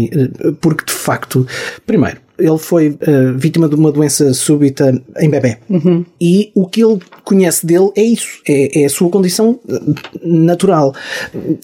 [0.61, 1.45] porque de facto,
[1.85, 5.57] primeiro, ele foi uh, vítima de uma doença súbita em bebê.
[5.71, 6.05] Uhum.
[6.21, 9.81] E o que ele conhece dele é isso, é, é, a sua condição eh,
[10.23, 10.95] natural.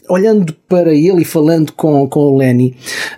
[0.09, 2.77] Olhando para ele e falando com, com o Lenny,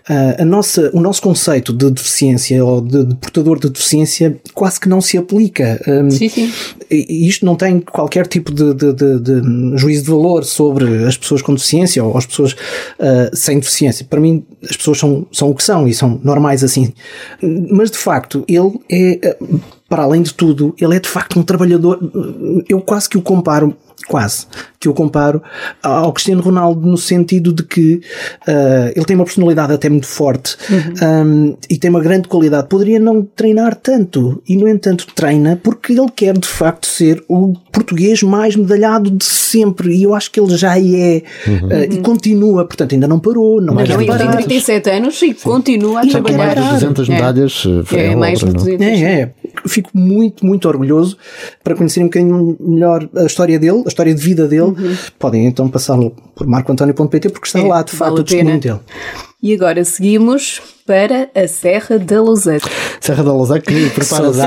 [0.09, 4.81] uh, a nossa, o nosso conceito de deficiência ou de, de, portador de deficiência quase
[4.81, 5.81] que não se aplica.
[5.87, 6.53] Um, sim, sim.
[6.91, 11.17] E isto não tem qualquer tipo de, de, de, de, juízo de valor sobre as
[11.17, 14.07] pessoas com deficiência ou as pessoas uh, sem deficiência.
[14.09, 16.93] Para mim, as pessoas são, são o que são e são normais assim
[17.71, 19.37] mas de facto, ele é,
[19.89, 21.99] para além de tudo, ele é de facto um trabalhador.
[22.69, 24.47] Eu quase que o comparo quase,
[24.79, 25.43] que eu comparo
[25.83, 28.01] ao Cristiano Ronaldo no sentido de que
[28.49, 31.27] uh, ele tem uma personalidade até muito forte uhum.
[31.27, 32.69] um, e tem uma grande qualidade.
[32.69, 37.55] Poderia não treinar tanto e, no entanto, treina porque ele quer de facto ser o
[37.71, 41.69] português mais medalhado de sempre e eu acho que ele já é uhum.
[41.69, 43.61] uh, e continua, portanto, ainda não parou.
[43.61, 45.35] Não Mas é não, ele tem 37 anos e Sim.
[45.35, 46.37] continua a trabalhar.
[46.37, 47.65] Mais de 200 medalhas.
[47.93, 48.87] É, é, é mais de 200.
[48.87, 49.31] É, é.
[49.67, 51.17] Fico muito, muito orgulhoso
[51.63, 54.97] para conhecer um bocadinho melhor a história dele, história de vida dele, uhum.
[55.19, 58.81] podem então passá-lo por marcoantonio.pt porque está é, lá de facto vale o testemunho dele.
[59.43, 62.59] E agora seguimos para a Serra da Lousã.
[63.01, 64.39] Serra da Lousã que prepara-se.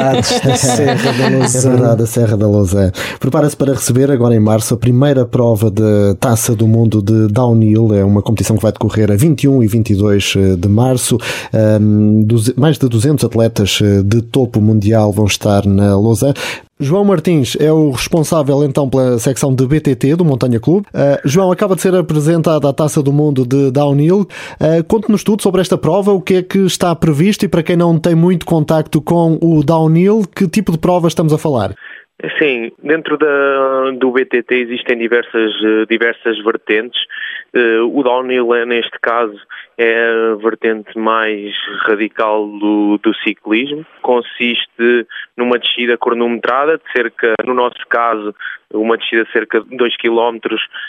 [0.57, 1.59] Serra da Lousã.
[1.65, 2.91] É verdade, a Serra da Lousã.
[3.19, 7.93] Prepara-se para receber agora em março a primeira prova de Taça do Mundo de Downhill.
[7.93, 11.17] É uma competição que vai decorrer a 21 e 22 eh, de março.
[11.53, 16.33] Um, mais de 200 atletas eh, de topo mundial vão estar na Lousã.
[16.77, 20.85] João Martins é o responsável então pela secção de BTT do Montanha Clube.
[20.87, 24.27] Uh, João, acaba de ser apresentada a Taça do Mundo de Downhill.
[24.59, 27.77] Uh, Conte-nos tudo sobre esta prova, o que é que está previsto e para quem
[27.77, 31.73] não tem muito contacto com o Downhill, que tipo de prova estamos a falar?
[32.37, 35.51] Sim, dentro da, do BTT existem diversas,
[35.89, 36.99] diversas vertentes.
[37.55, 39.37] Uh, o downhill, é, neste caso,
[39.77, 41.53] é a vertente mais
[41.85, 43.85] radical do, do ciclismo.
[44.01, 48.33] Consiste numa descida cronometrada de cerca, no nosso caso,
[48.73, 50.39] uma descida de cerca de 2 km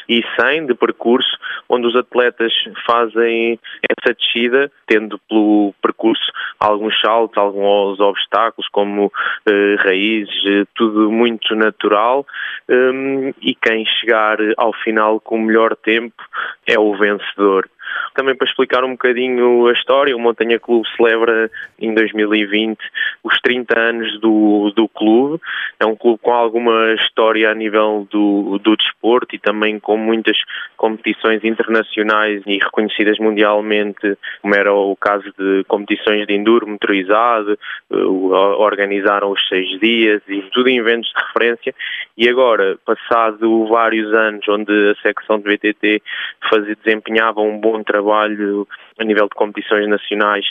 [0.08, 1.36] e 100 de percurso,
[1.68, 2.52] onde os atletas
[2.86, 6.24] fazem essa descida, tendo pelo percurso
[6.58, 9.12] alguns saltos, alguns obstáculos, como
[9.46, 12.26] eh, raízes, eh, tudo muito natural,
[12.68, 16.22] um, e quem chegar ao final com o melhor tempo
[16.66, 17.68] é o vencedor.
[18.14, 22.78] Também para explicar um bocadinho a história, o Montanha Clube celebra em 2020
[23.22, 25.40] os 30 anos do, do clube.
[25.80, 30.36] É um clube com alguma história a nível do, do desporto e também com muitas
[30.76, 37.58] competições internacionais e reconhecidas mundialmente, como era o caso de competições de enduro motorizado,
[37.90, 41.74] organizaram os seis dias e tudo em eventos de referência.
[42.16, 46.02] E agora, passado vários anos onde a secção de BTT
[46.48, 48.68] fazia, desempenhava um bom trabalho
[48.98, 50.46] a nível de competições nacionais,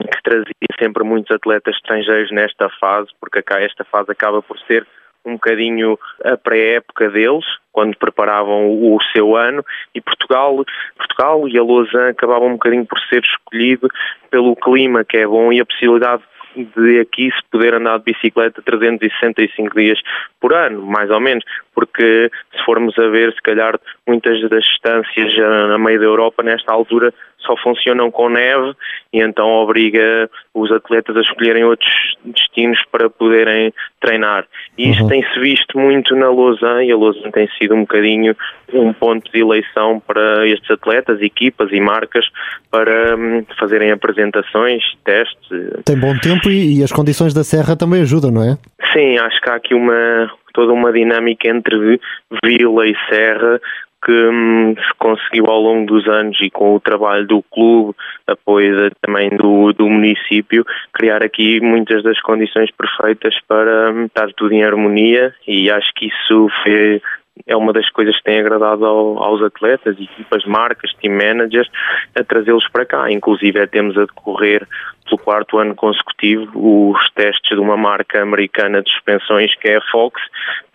[0.00, 4.86] que trazia sempre muitos atletas estrangeiros nesta fase, porque esta fase acaba por ser
[5.26, 10.64] um bocadinho a pré-época deles, quando preparavam o, seu ano, e Portugal,
[10.96, 13.88] Portugal e a Lausanne acabavam um bocadinho por ser escolhido
[14.30, 16.22] pelo clima que é bom e a possibilidade
[16.56, 20.00] de aqui se poder andar de bicicleta 365 dias
[20.40, 21.44] por ano, mais ou menos,
[21.74, 26.72] porque se formos a ver, se calhar muitas das distâncias na meio da Europa nesta
[26.72, 28.72] altura só funcionam com neve
[29.12, 31.90] e então obriga os atletas a escolherem outros
[32.24, 34.46] destinos para poderem treinar.
[34.76, 35.08] E isto uhum.
[35.08, 38.36] tem-se visto muito na Lausanne e a Lausanne tem sido um bocadinho
[38.72, 42.26] um ponto de eleição para estes atletas, equipas e marcas
[42.70, 45.48] para hum, fazerem apresentações, testes.
[45.84, 48.58] Tem bom tempo e, e as condições da serra também ajudam, não é?
[48.92, 52.00] Sim, acho que há aqui uma toda uma dinâmica entre
[52.42, 53.60] vila e serra
[54.04, 57.94] que hum, se conseguiu ao longo dos anos e com o trabalho do clube,
[58.26, 64.52] apoio também do, do município, criar aqui muitas das condições perfeitas para hum, estar tudo
[64.52, 67.00] em harmonia e acho que isso foi
[67.46, 71.68] é uma das coisas que tem agradado ao, aos atletas, equipas, marcas, team managers,
[72.14, 73.10] a trazê-los para cá.
[73.10, 74.66] Inclusive, temos a decorrer
[75.04, 79.82] pelo quarto ano consecutivo os testes de uma marca americana de suspensões que é a
[79.92, 80.20] Fox,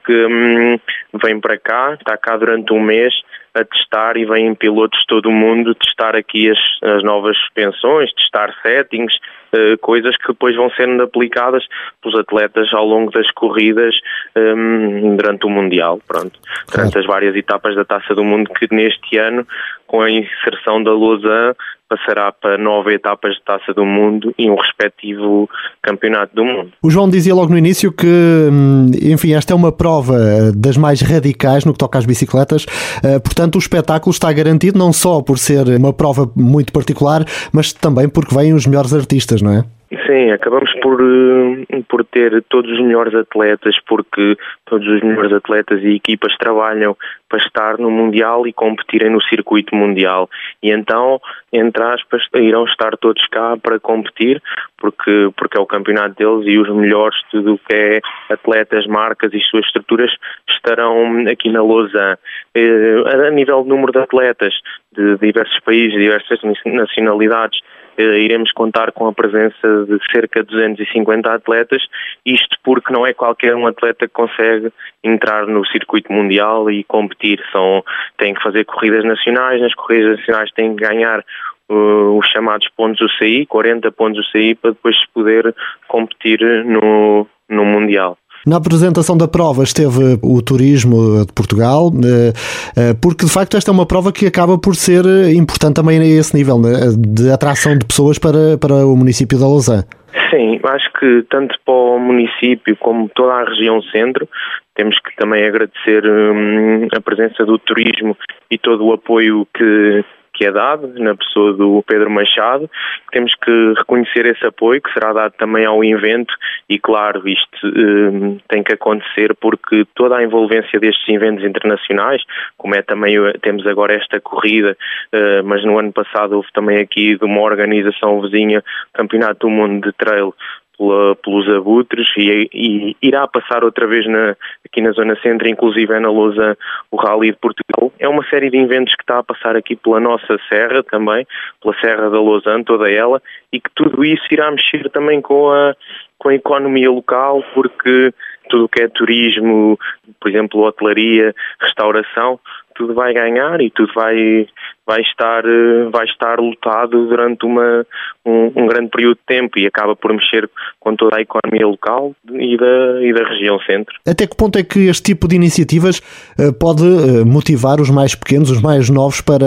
[0.06, 0.80] que hum,
[1.24, 3.14] vem para cá, está cá durante um mês
[3.54, 8.14] a testar e vêm pilotos de todo o mundo testar aqui as, as novas suspensões,
[8.14, 9.14] testar settings,
[9.54, 11.66] uh, coisas que depois vão sendo aplicadas
[12.02, 13.94] pelos atletas ao longo das corridas
[14.36, 16.40] um, durante o Mundial, pronto.
[16.72, 19.46] Durante as várias etapas da Taça do Mundo que neste ano,
[19.86, 21.56] com a inserção da Lausanne,
[21.92, 25.50] passará para nove etapas de Taça do Mundo e um respectivo
[25.82, 26.72] Campeonato do Mundo.
[26.82, 30.16] O João dizia logo no início que, hum, enfim, esta é uma prova
[30.56, 32.66] das mais radicais no que toca às bicicletas,
[33.04, 37.74] eh, portanto o espetáculo está garantido não só por ser uma prova muito particular, mas
[37.74, 39.66] também porque vêm os melhores artistas, não é?
[40.06, 45.84] Sim, acabamos por, eh, por ter todos os melhores atletas, porque todos os melhores atletas
[45.84, 46.96] e equipas trabalham
[47.28, 50.30] para estar no Mundial e competirem no circuito mundial.
[50.64, 51.20] E então,
[51.52, 54.42] entre aspas, irão estar todos cá para competir,
[54.78, 59.34] porque, porque é o campeonato deles e os melhores, tudo o que é atletas, marcas
[59.34, 60.12] e suas estruturas,
[60.50, 62.18] estarão aqui na Lausanne.
[62.56, 64.54] Eh, a nível de número de atletas
[64.94, 67.60] de diversos países, diversas nacionalidades,
[67.98, 71.84] iremos contar com a presença de cerca de 250 atletas,
[72.26, 74.72] isto porque não é qualquer um atleta que consegue
[75.04, 77.42] entrar no circuito mundial e competir.
[77.52, 77.84] São,
[78.18, 81.24] têm que fazer corridas nacionais, nas corridas nacionais têm que ganhar
[81.70, 85.56] uh, os chamados pontos UCI, 40 pontos UCI, para depois poder
[85.88, 88.18] competir no, no Mundial.
[88.46, 92.34] Na apresentação da prova esteve o turismo de Portugal, eh,
[92.76, 96.00] eh, porque de facto esta é uma prova que acaba por ser eh, importante também
[96.00, 96.58] a esse nível
[96.98, 99.84] de atração de pessoas para, para o município da Lausanne.
[100.32, 104.28] Sim, acho que tanto para o município como toda a região centro,
[104.76, 108.18] temos que também agradecer hum, a presença do turismo
[108.50, 110.04] e todo o apoio que,
[110.42, 112.68] que é dado na pessoa do Pedro Machado.
[113.12, 116.34] Temos que reconhecer esse apoio que será dado também ao evento
[116.68, 122.24] e, claro, isto um, tem que acontecer porque toda a envolvência destes eventos internacionais,
[122.58, 124.76] como é também, temos agora esta corrida,
[125.14, 129.92] uh, mas no ano passado houve também aqui de uma organização vizinha, Campeonato do Mundo
[129.92, 130.34] de Trail,
[130.82, 135.94] pela, pelos abutres e, e, irá passar outra vez na, aqui na Zona Centro, inclusive
[135.94, 136.58] é na Lousa
[136.90, 137.94] o Rally de Portugal.
[138.00, 141.28] É uma série de eventos que está a passar aqui pela nossa serra também,
[141.62, 143.22] pela Serra da Lausanne, toda ela,
[143.54, 145.76] e que tudo isso irá mexer também com a,
[146.18, 148.12] com a economia local, porque
[148.50, 149.78] tudo o que é turismo,
[150.20, 152.40] por exemplo, hotelaria, restauração,
[152.82, 154.48] tudo vai ganhar e tudo vai,
[154.88, 157.86] vai, estar, eh, vai estar lotado durante uma,
[158.26, 162.16] um, um, grande período de tempo e acaba por mexer com toda a economia local
[162.34, 163.94] e da, e da região centro.
[164.08, 166.00] Até que ponto é que este tipo de iniciativas
[166.40, 169.46] uh, pode uh, motivar os mais pequenos, os mais novos para,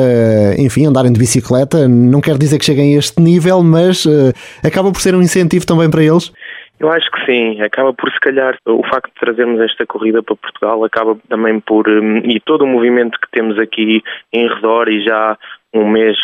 [0.57, 1.89] enfim, andarem de bicicleta?
[1.89, 4.07] Não quer dizer que cheguem a este nível, mas
[4.63, 6.33] acaba por ser um incentivo também para eles?
[6.79, 10.37] Eu acho que sim, acaba por se calhar o facto de trazermos esta corrida para
[10.37, 15.03] Portugal acaba também por hum, e todo o movimento que temos aqui em redor e
[15.05, 15.39] já
[15.73, 16.17] um mês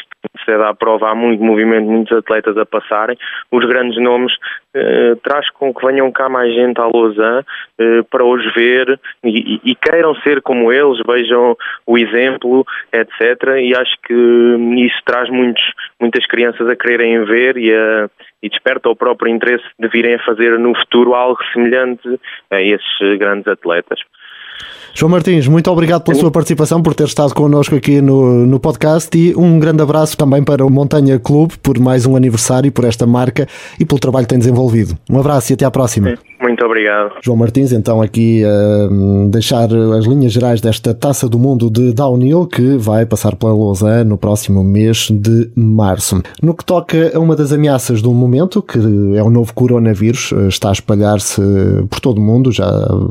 [0.45, 3.17] se dá a prova, há muito movimento, muitos atletas a passarem.
[3.51, 4.33] Os grandes nomes
[4.75, 7.45] eh, traz com que venham cá mais gente à Lausanne
[7.79, 11.57] eh, para os ver e, e, queiram ser como eles, vejam
[11.87, 13.57] o exemplo, etc.
[13.61, 15.63] E acho que isso traz muitos,
[16.01, 18.09] muitas crianças a quererem ver e, a,
[18.43, 23.19] e desperta o próprio interesse de virem a fazer no futuro algo semelhante a esses
[23.19, 24.01] grandes atletas.
[24.95, 29.17] João Martins, muito obrigado pela sua participação, por ter estado connosco aqui no, no podcast
[29.17, 33.07] e um grande abraço também para o Montanha Clube por mais um aniversário, por esta
[33.07, 33.47] marca
[33.79, 34.99] e pelo trabalho que tem desenvolvido.
[35.09, 36.19] Um abraço e até à próxima.
[36.41, 37.17] Muito obrigado.
[37.23, 41.93] João Martins, então aqui a uh, deixar as linhas gerais desta Taça do Mundo de
[41.93, 46.23] Downhill que vai passar pela Lausanne no próximo mês de março.
[46.43, 48.79] No que toca a uma das ameaças do momento, que
[49.17, 51.43] é o novo coronavírus, uh, está a espalhar-se
[51.91, 52.67] por todo o mundo, já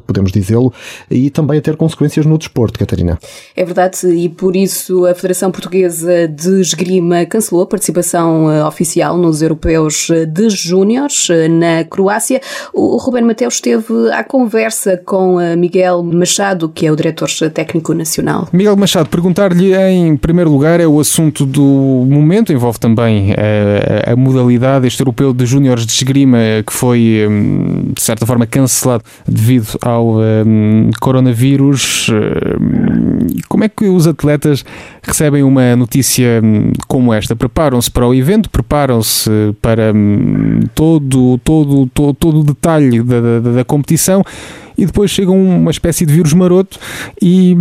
[0.07, 0.73] podemos dizê-lo,
[1.09, 3.19] e também a ter consequências no desporto, Catarina.
[3.55, 9.19] É verdade, e por isso a Federação Portuguesa de Esgrima cancelou a participação uh, oficial
[9.19, 12.41] nos europeus de júniores na Croácia.
[12.73, 17.93] O Ruben Ruben Mateus esteve à conversa com Miguel Machado, que é o diretor técnico
[17.93, 18.47] nacional.
[18.53, 24.11] Miguel Machado, perguntar-lhe em primeiro lugar é o assunto do momento, envolve também a, eh,
[24.13, 29.03] a modalidade, este europeu de júniores de esgrima que foi hum, de certa forma cancelado
[29.27, 32.09] devido ao um, coronavírus.
[32.09, 34.63] Hum, como é que os atletas
[35.01, 37.35] recebem uma notícia hum, como esta?
[37.35, 39.29] Preparam-se para o evento, preparam-se
[39.61, 39.93] para
[40.73, 44.21] todo, todo, todo, todo o detalhe da, da, da competição
[44.79, 46.79] e depois chega uma espécie de vírus maroto
[47.21, 47.51] e,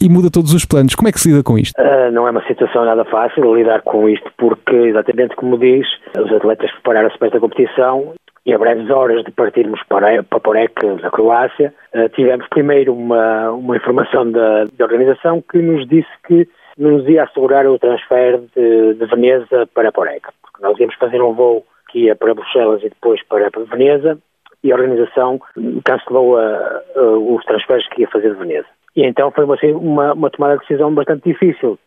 [0.00, 0.94] e, muda todos os planos.
[0.94, 1.74] Como é que se lida com isto?
[1.80, 5.86] Uh, não é uma situação nada fácil lidar com isto, porque, exatamente como diz,
[6.18, 8.12] os atletas prepararam-se para esta competição
[8.44, 13.50] e a breves horas de partirmos para, para Porec, na Croácia, uh, tivemos primeiro uma,
[13.52, 18.94] uma informação da, da organização que nos disse que nos ia assegurar o transfer de,
[18.94, 22.88] de Veneza para Porec, porque nós íamos fazer um voo que ia para Bruxelas e
[22.90, 24.18] depois para Veneza,
[24.66, 25.40] e a organização
[25.84, 28.66] cancelou a, a, os transferes que ia fazer de Veneza.
[28.96, 31.78] E então foi uma, uma, uma tomada de decisão bastante difícil,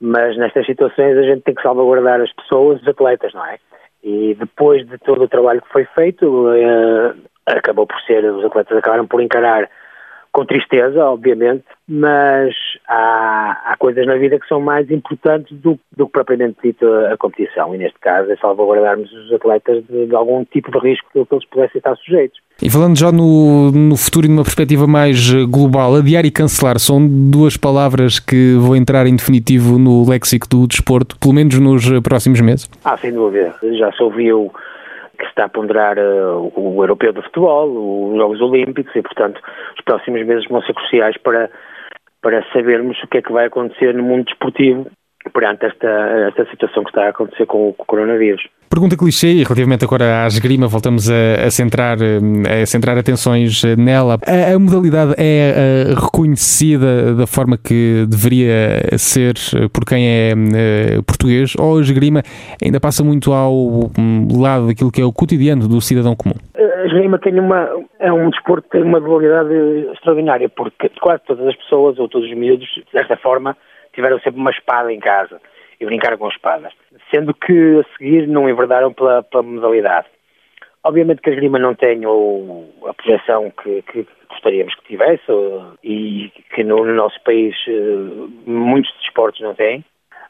[0.00, 3.58] mas nestas situações a gente tem que salvaguardar as pessoas, os atletas, não é?
[4.02, 7.14] E depois de todo o trabalho que foi feito, eh,
[7.46, 9.68] acabou por ser, os atletas acabaram por encarar
[10.32, 12.54] com tristeza, obviamente, mas
[12.86, 17.14] há, há coisas na vida que são mais importantes do, do que propriamente dito a,
[17.14, 21.08] a, competição, e neste caso é salvaguardarmos os atletas de, de algum tipo de risco
[21.12, 22.38] que eles pudessem estar sujeitos.
[22.62, 27.00] E falando já no, no futuro e numa perspectiva mais global, adiar e cancelar são
[27.04, 32.40] duas palavras que vão entrar em definitivo no léxico do desporto, pelo menos nos próximos
[32.40, 32.70] meses?
[32.84, 33.54] Ah, sem dúvida.
[33.78, 34.52] Já se ouviu
[35.20, 39.40] que está a ponderar uh, o europeu de futebol, os Jogos Olímpicos e, portanto,
[39.76, 41.50] os próximos meses vão ser cruciais para,
[42.22, 44.90] para sabermos o que é que vai acontecer no mundo desportivo
[45.32, 45.88] perante esta,
[46.28, 48.42] esta situação que está a acontecer com o coronavírus.
[48.70, 54.16] Pergunta clichê, e relativamente agora à esgrima, voltamos a, a, centrar, a centrar atenções nela.
[54.26, 59.34] A, a modalidade é a, reconhecida da forma que deveria ser
[59.72, 60.34] por quem é
[61.04, 62.22] português, ou a esgrima
[62.64, 63.52] ainda passa muito ao
[63.98, 66.36] hum, lado daquilo que é o cotidiano do cidadão comum?
[66.54, 67.68] A esgrima tem uma,
[67.98, 69.52] é um desporto que tem uma dualidade
[69.92, 73.56] extraordinária, porque quase todas as pessoas, ou todos os miúdos, desta forma,
[73.92, 75.40] tiveram sempre uma espada em casa
[75.80, 76.72] e brincaram com espadas,
[77.10, 80.06] sendo que a seguir não enverdaram pela, pela modalidade.
[80.84, 85.22] Obviamente que a esgrima não tem o, a projeção que, que, gostaríamos que tivesse
[85.84, 87.72] e que no, no, nosso país eh,
[88.46, 89.84] muitos desportos não têm,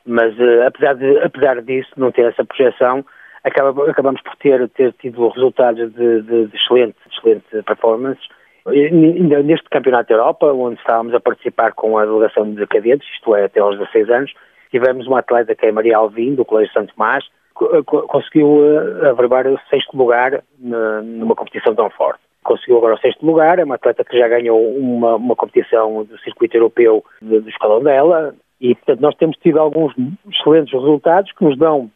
[0.04, 3.04] mas eh, apesar, de, apesar disso, não ter essa projeção,
[3.44, 8.20] acaba, acabamos por ter, ter tido resultados de, de, de excelente, excelente performance.
[8.66, 13.44] Neste Campeonato da Europa, onde estávamos a participar com a delegação de cadetes, isto é,
[13.44, 14.32] até aos 16 anos,
[14.70, 17.24] tivemos uma atleta que é Maria Alvim, do Colégio Santo Tomás,
[17.60, 22.20] eh, conseguiu eh, averbar o sexto lugar numa competição tão forte.
[22.42, 26.18] Conseguiu agora o sexto lugar, é uma atleta que já ganhou uma, uma competição do
[26.20, 29.94] circuito europeu do escalão dela, e portanto nós temos tido alguns
[30.30, 31.90] excelentes resultados que nos dão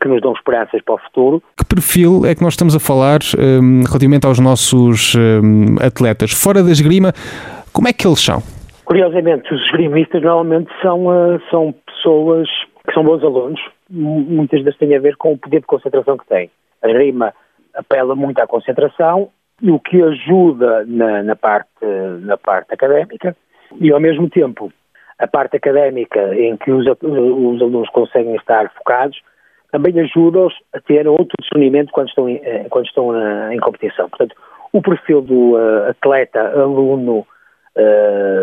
[0.00, 1.42] que nos dão esperanças para o futuro.
[1.56, 6.32] Que perfil é que nós estamos a falar um, relativamente aos nossos um, atletas?
[6.32, 7.12] Fora da esgrima,
[7.72, 8.42] como é que eles são?
[8.84, 12.48] Curiosamente, os esgrimistas normalmente são, uh, são pessoas
[12.86, 13.60] que são bons alunos,
[13.90, 16.50] muitas vezes têm a ver com o poder de concentração que têm.
[16.82, 17.32] A esgrima
[17.74, 19.30] apela muito à concentração,
[19.62, 21.68] o que ajuda na, na, parte,
[22.20, 23.34] na parte académica,
[23.80, 24.70] e ao mesmo tempo
[25.18, 29.18] a parte académica em que os, os alunos conseguem estar focados,
[29.74, 34.08] também ajuda-os a ter outro discernimento quando estão, em, eh, quando estão na, em competição.
[34.08, 34.36] Portanto,
[34.72, 37.26] o perfil do uh, atleta, aluno,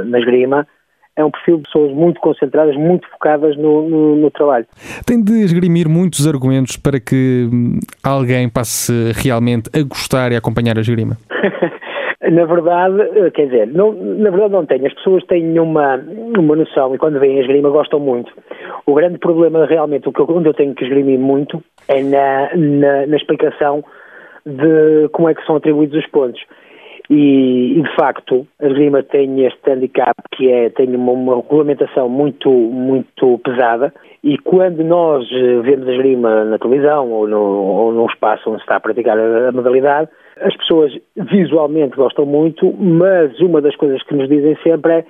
[0.07, 0.67] na esgrima,
[1.15, 4.65] é um perfil de pessoas muito concentradas, muito focadas no, no, no, trabalho.
[5.05, 10.39] Tem de esgrimir muitos argumentos para que hum, alguém passe realmente a gostar e a
[10.39, 11.15] acompanhar a esgrima?
[12.29, 14.85] na verdade, eh, quer dizer, não, na verdade não tem.
[14.85, 15.95] As pessoas têm uma,
[16.37, 18.31] uma noção e quando veem a esgrima gostam muito.
[18.85, 23.07] O grande problema realmente, o que, onde eu tenho que esgrimir muito, é na, na,
[23.07, 23.83] na explicação
[24.45, 26.41] de como é que são atribuídos os pontos.
[27.13, 32.07] E, e, de facto a esgrima tem este handicap que é tem uma, uma, regulamentação
[32.07, 33.93] muito muito pesada
[34.23, 38.59] e quando nós eh, vemos a esgrima na televisão ou, no, ou num espaço onde
[38.59, 40.09] se está a praticar a, a modalidade
[40.39, 45.05] as pessoas visualmente gostam muito mas uma das coisas que nos dizem sempre é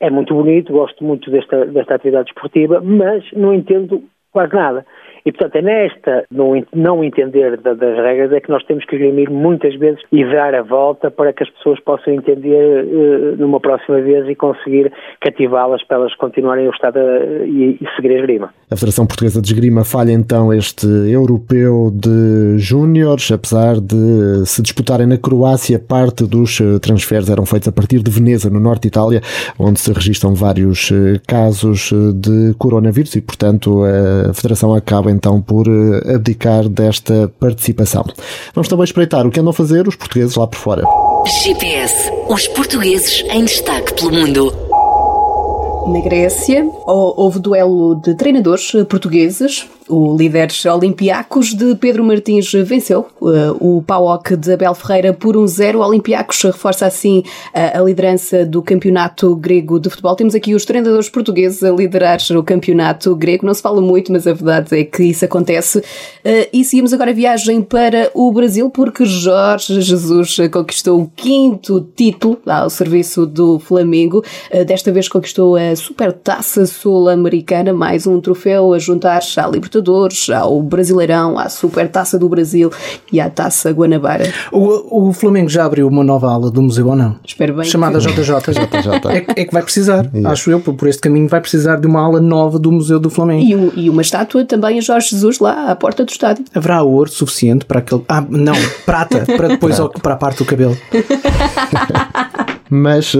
[0.00, 4.86] é muito bonito, gosto muito desta, desta atividade esportiva, mas não entendo quase nada.
[5.24, 9.30] E, portanto, é nesta não, não entender das regras é que nós temos que reunir
[9.30, 14.00] muitas vezes e dar a volta para que as pessoas possam entender uh, numa próxima
[14.00, 17.00] vez e conseguir cativá-las para elas continuarem a gostar de,
[17.46, 18.59] e, e seguir a esgrima.
[18.72, 25.08] A Federação Portuguesa de Esgrima falha então este europeu de júniores, apesar de se disputarem
[25.08, 28.88] na Croácia, parte dos eh, transferes eram feitos a partir de Veneza, no norte de
[28.88, 29.22] Itália,
[29.58, 33.82] onde se registram vários eh, casos de coronavírus e, portanto,
[34.30, 38.04] a Federação acaba então por eh, abdicar desta participação.
[38.54, 40.84] Vamos também espreitar o que andam a fazer os portugueses lá por fora.
[41.42, 41.92] GPS,
[42.28, 44.69] os portugueses em destaque pelo mundo.
[45.86, 49.66] Na Grécia, houve duelo de treinadores portugueses.
[49.90, 55.48] O líder Olympiacos de Pedro Martins venceu uh, o PAOK de Abel Ferreira por um
[55.48, 55.80] zero.
[55.80, 60.14] O Olympiacos reforça assim uh, a liderança do campeonato grego de futebol.
[60.14, 63.44] Temos aqui os treinadores portugueses a liderar o campeonato grego.
[63.44, 65.78] Não se fala muito, mas a verdade é que isso acontece.
[65.78, 71.80] Uh, e seguimos agora a viagem para o Brasil porque Jorge Jesus conquistou o quinto
[71.96, 74.22] título ao serviço do Flamengo.
[74.66, 80.46] Desta vez conquistou a Supertaça Sul-Americana, mais um troféu a juntar à Libertadores Libertadores, há
[80.46, 82.70] o Brasileirão, há a Super Taça do Brasil
[83.12, 84.32] e há a Taça Guanabara.
[84.52, 87.16] O, o Flamengo já abriu uma nova ala do museu ou não?
[87.26, 87.64] Espero bem.
[87.64, 88.06] Chamada que...
[88.06, 88.34] JJ.
[88.40, 89.00] JJ.
[89.10, 90.30] É, é, que vai precisar, yeah.
[90.30, 93.44] acho eu, por este caminho vai precisar de uma ala nova do Museu do Flamengo.
[93.44, 96.44] E, um, e uma estátua também a Jorge Jesus lá à porta do estádio.
[96.54, 98.02] Haverá ouro suficiente para aquele.
[98.08, 98.54] Ah, não,
[98.86, 100.76] prata, para depois para a parte do cabelo.
[102.70, 103.18] mas uh,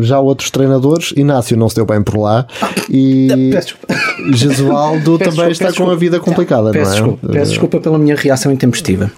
[0.00, 2.46] já outros treinadores, Inácio não se deu bem por lá
[2.90, 3.28] e
[4.32, 6.94] Jesualdo também está com a vida complicada, peço não é?
[6.94, 9.10] Desculpa, peço desculpa pela minha reação intempestiva.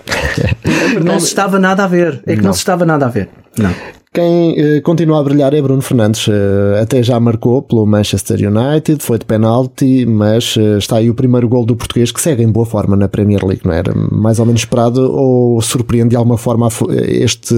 [1.02, 3.28] não se estava nada a ver, é que não, não se estava nada a ver.
[3.56, 3.74] Não.
[4.14, 6.28] Quem eh, continua a brilhar é Bruno Fernandes.
[6.28, 11.14] Eh, até já marcou pelo Manchester United, foi de penalti, mas eh, está aí o
[11.14, 13.90] primeiro gol do português que segue em boa forma na Premier League, não era?
[13.94, 16.68] Mais ou menos esperado ou surpreende de alguma forma
[17.08, 17.54] este,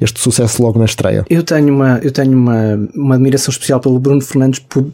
[0.00, 1.24] este sucesso logo na estreia?
[1.30, 4.84] Eu tenho uma, eu tenho uma, uma admiração especial pelo Bruno Fernandes, por,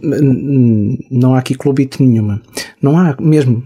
[1.10, 2.42] não há aqui clubite nenhuma.
[2.82, 3.64] Não há mesmo.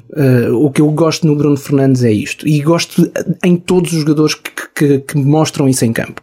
[0.61, 2.47] O que eu gosto no Bruno Fernandes é isto.
[2.47, 3.11] E gosto
[3.43, 6.23] em todos os jogadores que, que, que mostram isso em campo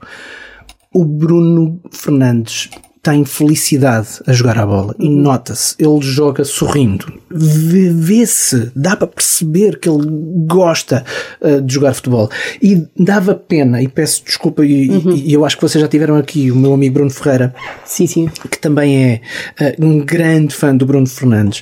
[0.94, 2.70] o Bruno Fernandes
[3.04, 9.78] tem felicidade a jogar a bola e nota-se, ele joga sorrindo, vê-se, dá para perceber
[9.78, 10.08] que ele
[10.48, 11.04] gosta
[11.42, 12.30] uh, de jogar futebol
[12.62, 15.16] e dava pena, e peço desculpa, e, uhum.
[15.18, 18.30] e, eu acho que vocês já tiveram aqui o meu amigo Bruno Ferreira, sim, sim.
[18.50, 19.22] que também é
[19.60, 21.62] uh, um grande fã do Bruno Fernandes,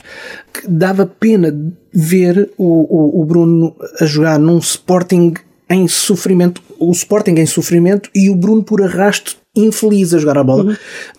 [0.54, 1.52] que dava pena
[1.92, 5.34] ver o, o, o Bruno a jogar num Sporting
[5.72, 10.44] em sofrimento, o Sporting em sofrimento e o Bruno por arrasto infeliz a jogar a
[10.44, 10.64] bola.
[10.64, 10.76] Uhum.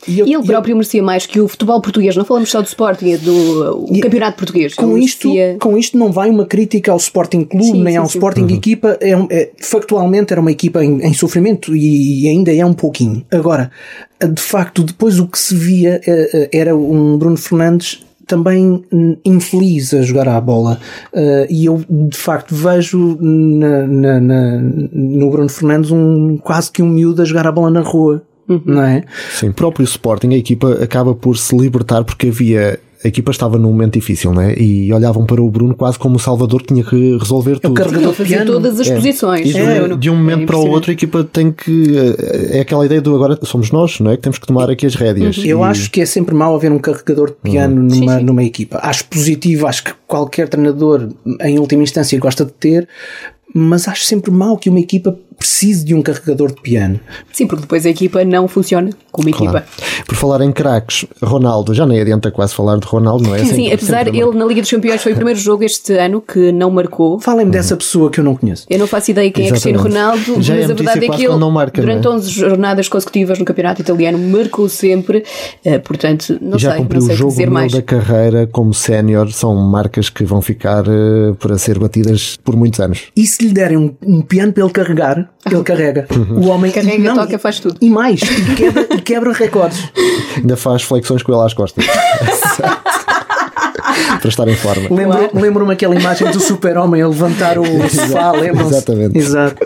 [0.09, 2.62] E, eu, e ele próprio eu, merecia mais que o futebol português, não falamos só
[2.62, 4.74] do Sporting, é do o campeonato português.
[4.74, 5.59] Com isto, merecia...
[5.61, 8.18] com isto não vai uma crítica ao Sporting Clube, sim, nem sim, ao sim.
[8.18, 8.57] Sporting uhum.
[8.57, 12.72] equipa, é, é, factualmente era uma equipa em, em sofrimento e, e ainda é um
[12.72, 13.22] pouquinho.
[13.30, 13.70] Agora,
[14.18, 18.85] de facto, depois o que se via eh, eh, era um Bruno Fernandes também
[19.25, 20.79] infeliz a jogar à bola.
[21.12, 24.61] Uh, e eu, de facto, vejo na, na, na,
[24.93, 28.23] no Bruno Fernandes um, quase que um miúdo a jogar a bola na rua.
[28.49, 28.62] Uhum.
[28.66, 29.05] Não é?
[29.31, 33.59] Sim, o próprio Sporting, a equipa acaba por se libertar porque havia a equipa estava
[33.59, 34.55] num momento difícil, né?
[34.57, 37.72] E olhavam para o Bruno quase como o Salvador que tinha que resolver tudo.
[37.72, 38.94] O carregador fazia todas as é.
[38.94, 39.48] posições.
[39.48, 39.96] De, é.
[39.96, 41.94] de um momento é para o outro a equipa tem que.
[42.50, 44.16] É aquela ideia do agora somos nós, não é?
[44.16, 45.36] Que temos que tomar aqui as rédeas.
[45.38, 45.44] Uhum.
[45.44, 45.62] Eu e...
[45.64, 47.82] acho que é sempre mau haver um carregador de piano uhum.
[47.82, 48.24] numa, sim, sim.
[48.24, 48.78] numa equipa.
[48.82, 51.09] Acho positivo, acho que qualquer treinador,
[51.40, 52.88] em última instância, gosta de ter,
[53.55, 57.01] mas acho sempre mau que uma equipa precise de um carregador de piano.
[57.32, 59.59] Sim, porque depois a equipa não funciona como claro.
[59.59, 60.05] equipa.
[60.07, 63.40] Por falar em craques, Ronaldo, já nem adianta quase falar de Ronaldo, não é?
[63.40, 66.53] Sim, sim apesar ele na Liga dos Campeões foi o primeiro jogo este ano que
[66.53, 67.18] não marcou.
[67.18, 67.51] Falem-me uhum.
[67.51, 68.66] dessa pessoa que eu não conheço.
[68.70, 69.68] Eu não faço ideia quem Exatamente.
[69.68, 72.11] é Cristiano Ronaldo, já mas é a verdade é que ele, marca, durante é?
[72.11, 75.24] 11 jornadas consecutivas no Campeonato Italiano, marcou sempre,
[75.66, 77.72] uh, portanto, não já sei, cumpriu não sei o jogo dizer mais.
[77.72, 82.78] da carreira como sénior, são marcas que vão ficar uh, para ser batidas por muitos
[82.78, 83.09] anos.
[83.16, 86.07] E se lhe derem um, um piano para ele carregar, ele carrega.
[86.30, 87.76] O homem carrega, não, toca, faz tudo.
[87.80, 89.83] E mais, e quebra, e quebra recordes.
[90.37, 91.85] Ainda faz flexões com ele às costas.
[94.20, 94.89] para estar em forma.
[94.91, 99.18] Lembro-me lembro aquela imagem do super-homem a levantar o sofá, Exatamente.
[99.18, 99.57] Exato.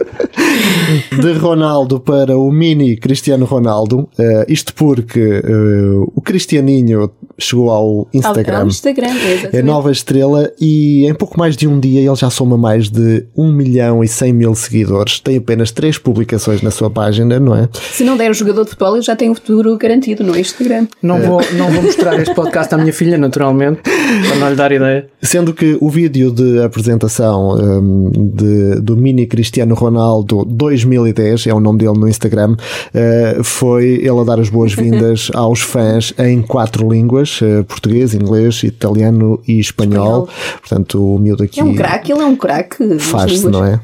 [1.21, 8.09] De Ronaldo para o mini Cristiano Ronaldo, uh, isto porque uh, o Cristianinho chegou ao
[8.13, 9.11] Instagram, ao Instagram
[9.53, 13.27] é nova estrela e em pouco mais de um dia ele já soma mais de
[13.37, 15.21] 1 milhão e 100 mil seguidores.
[15.21, 17.69] Tem apenas três publicações na sua página, não é?
[17.93, 20.87] Se não der um jogador de futebol, ele já tem um futuro garantido no Instagram.
[21.03, 24.73] Não, vou, não vou mostrar este podcast à minha filha, naturalmente, para não lhe dar
[24.73, 25.07] ideia.
[25.23, 31.61] Sendo que o vídeo de apresentação um, de, do mini Cristiano Ronaldo 2010, é o
[31.61, 36.91] nome dele no Instagram, uh, foi ele a dar as boas-vindas aos fãs em quatro
[36.91, 40.29] línguas, uh, português, inglês, italiano e espanhol.
[40.29, 40.29] espanhol.
[40.61, 41.61] Portanto, o miúdo aqui...
[41.61, 42.99] É um craque, ele é um craque.
[42.99, 43.81] Faz-se, não é?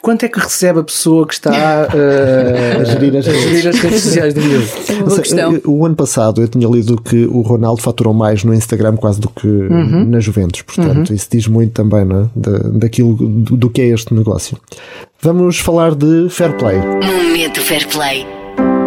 [0.00, 3.78] Quanto é que recebe a pessoa que está uh, a, gerir as, a gerir as
[3.78, 4.66] redes sociais do miúdo?
[5.64, 9.20] É o ano passado eu tinha lido que o Ronaldo faturou mais no Instagram quase
[9.20, 10.04] do que uhum.
[10.04, 10.62] na Juventus.
[10.62, 11.14] Portanto, uhum.
[11.14, 14.58] isso diz muito também né, da, daquilo do, do que é este negócio.
[15.20, 16.78] Vamos falar de Fair Play.
[16.78, 18.26] Momento Fair Play.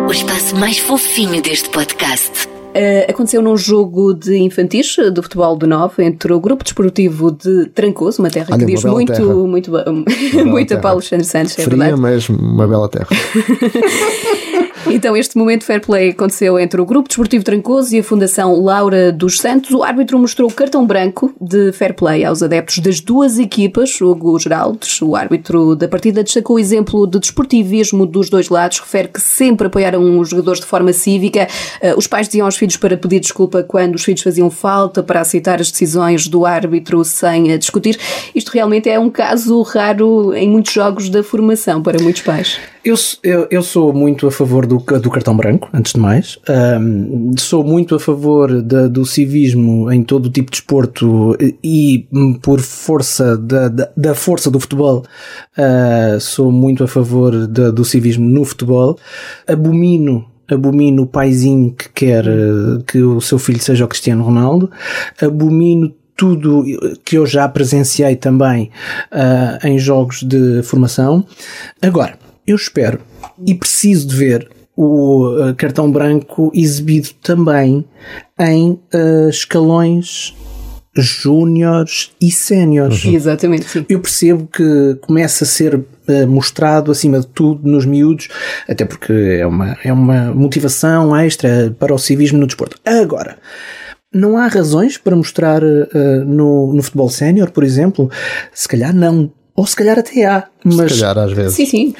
[0.07, 2.50] O espaço mais fofinho deste podcast.
[2.71, 7.65] Uh, aconteceu num jogo de infantis do futebol do Nove entre o grupo desportivo de
[7.67, 9.25] Trancoso, uma terra Olha, que diz muito, terra.
[9.25, 11.99] muito, muito, muito a Paulo Alexandre Santos, é Fria, verdade.
[11.99, 13.07] mas uma bela terra.
[14.93, 19.09] Então, este momento fair play aconteceu entre o Grupo Desportivo Trancoso e a Fundação Laura
[19.09, 19.71] dos Santos.
[19.71, 24.01] O árbitro mostrou cartão branco de fair play aos adeptos das duas equipas.
[24.01, 28.79] Hugo Geraldes, o árbitro da partida, destacou o exemplo de desportivismo dos dois lados.
[28.79, 31.47] Refere que sempre apoiaram os jogadores de forma cívica.
[31.81, 35.21] Eh, os pais diziam aos filhos para pedir desculpa quando os filhos faziam falta, para
[35.21, 37.97] aceitar as decisões do árbitro sem discutir.
[38.35, 42.59] Isto realmente é um caso raro em muitos jogos da formação para muitos pais.
[42.83, 46.39] Eu, eu, eu, sou muito a favor do, do cartão branco, antes de mais.
[46.79, 52.07] Um, sou muito a favor de, do civismo em todo o tipo de esporto e,
[52.41, 55.03] por força da, da, da força do futebol,
[55.57, 58.97] uh, sou muito a favor de, do civismo no futebol.
[59.47, 62.25] Abomino abomino o paizinho que quer
[62.85, 64.69] que o seu filho seja o Cristiano Ronaldo,
[65.21, 66.63] abomino tudo
[67.03, 68.69] que eu já presenciei também
[69.11, 71.25] uh, em jogos de formação.
[71.81, 72.13] Agora,
[72.45, 72.99] eu espero
[73.45, 77.85] e preciso de ver o uh, cartão branco exibido também
[78.39, 80.35] em uh, escalões
[80.95, 83.05] júniores e séniores.
[83.05, 83.13] Uhum.
[83.13, 83.85] Exatamente, sim.
[83.87, 88.27] Eu percebo que começa a ser uh, mostrado acima de tudo nos miúdos,
[88.67, 92.77] até porque é uma, é uma motivação extra para o civismo no desporto.
[92.85, 93.37] Agora,
[94.13, 98.11] não há razões para mostrar uh, no, no futebol sénior, por exemplo?
[98.53, 99.31] Se calhar não.
[99.55, 100.47] Ou se calhar até há.
[100.63, 101.55] Mas se calhar às vezes.
[101.55, 101.95] Sim, sim.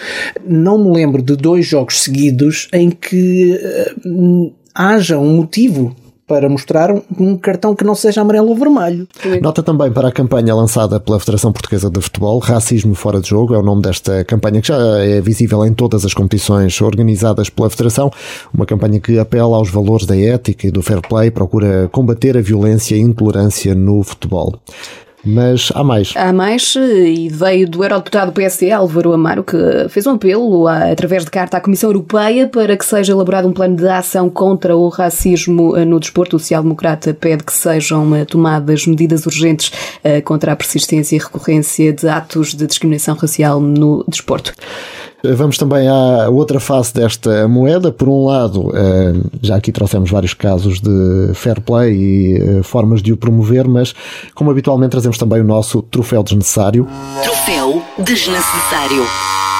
[0.45, 3.59] Não me lembro de dois jogos seguidos em que
[4.05, 5.95] uh, haja um motivo
[6.31, 9.05] para mostrar um cartão que não seja amarelo ou vermelho.
[9.41, 13.53] Nota também para a campanha lançada pela Federação Portuguesa de Futebol, Racismo Fora de Jogo,
[13.53, 17.69] é o nome desta campanha que já é visível em todas as competições organizadas pela
[17.69, 18.09] Federação,
[18.53, 22.41] uma campanha que apela aos valores da ética e do fair play, procura combater a
[22.41, 24.57] violência e intolerância no futebol.
[25.23, 26.13] Mas há mais.
[26.15, 29.57] Há mais e veio do eurodeputado PSD Álvaro Amaro que
[29.89, 33.75] fez um apelo através de carta à Comissão Europeia para que seja elaborado um plano
[33.75, 36.37] de ação contra o racismo no desporto.
[36.37, 39.71] O social-democrata pede que sejam eh, tomadas medidas urgentes
[40.03, 44.53] eh, contra a persistência e recorrência de atos de discriminação racial no desporto.
[45.23, 47.91] Vamos também à outra face desta moeda.
[47.91, 53.01] Por um lado, eh, já aqui trouxemos vários casos de fair play e eh, formas
[53.01, 53.93] de o promover, mas
[54.33, 56.87] como habitualmente trazemos também o nosso troféu desnecessário.
[57.23, 59.05] Troféu desnecessário.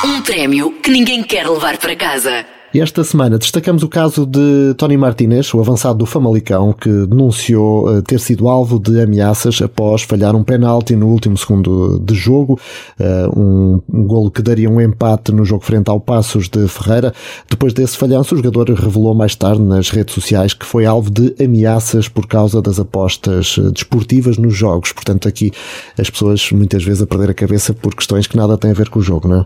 [0.04, 2.44] Um prémio que ninguém quer levar para casa.
[2.74, 7.98] E esta semana destacamos o caso de Tony Martinez, o avançado do Famalicão, que denunciou
[7.98, 12.58] eh, ter sido alvo de ameaças após falhar um penalti no último segundo de jogo,
[12.98, 17.14] eh, um, golo que daria um empate no jogo frente ao Passos de Ferreira.
[17.50, 21.36] Depois desse falhanço, o jogador revelou mais tarde nas redes sociais que foi alvo de
[21.44, 24.94] ameaças por causa das apostas eh, desportivas nos jogos.
[24.94, 25.52] Portanto, aqui
[26.00, 28.88] as pessoas muitas vezes a perder a cabeça por questões que nada têm a ver
[28.88, 29.46] com o jogo, não é?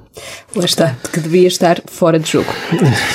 [0.55, 2.53] Lá está, que devia estar fora de jogo.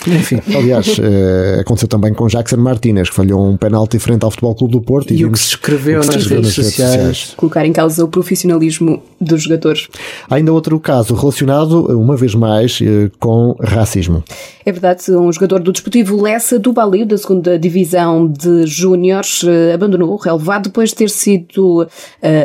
[0.07, 0.41] Enfim.
[0.55, 4.73] Aliás, eh, aconteceu também com Jackson Martínez, que falhou um penalti frente ao Futebol Clube
[4.73, 5.13] do Porto.
[5.13, 6.91] E, e o que se escreveu, nas, nas, redes, redes sociais.
[6.91, 7.33] sociais.
[7.37, 9.87] Colocar em causa o profissionalismo dos jogadores.
[10.29, 14.23] Há ainda outro caso relacionado, uma vez mais, eh, com racismo.
[14.65, 19.73] É verdade, um jogador do Desportivo Lessa do Balio, da segunda divisão de Júniores, eh,
[19.73, 21.87] abandonou o relevado depois de ter sido uh,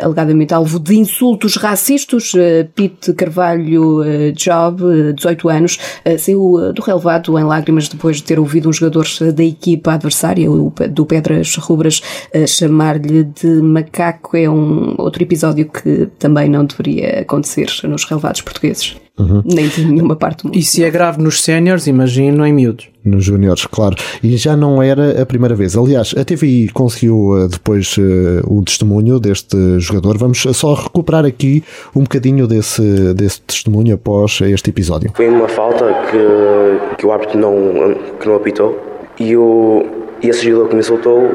[0.03, 2.33] alegadamente alvo de insultos racistas.
[2.33, 5.79] Uh, Pete Carvalho uh, Job, 18 anos,
[6.19, 10.73] saiu do relevado em lágrimas depois de ter ouvido um jogador da equipa adversária, o,
[10.91, 12.03] do Pedras Rubras,
[12.47, 14.37] chamar-lhe de macaco.
[14.37, 18.97] É um outro episódio que também não deveria acontecer nos relevados portugueses.
[19.19, 19.43] Uhum.
[19.47, 20.59] Nem de nenhuma parte do mundo.
[20.59, 22.89] E se é grave nos séniores, imagino em miúdos.
[23.03, 23.97] Nos júniores, claro.
[24.23, 25.77] E já não era a primeira vez.
[25.77, 30.19] Aliás, a TVI conseguiu eh, depois uh, o testemunho deste jogador.
[30.19, 31.63] Vamos só recuperar aqui
[31.95, 35.13] um bocadinho desse, desse testemunho após este episódio.
[35.15, 38.77] Foi uma falta que, que o árbitro não, que não apitou
[39.19, 39.85] e, o,
[40.21, 41.31] e esse jogador que me soltou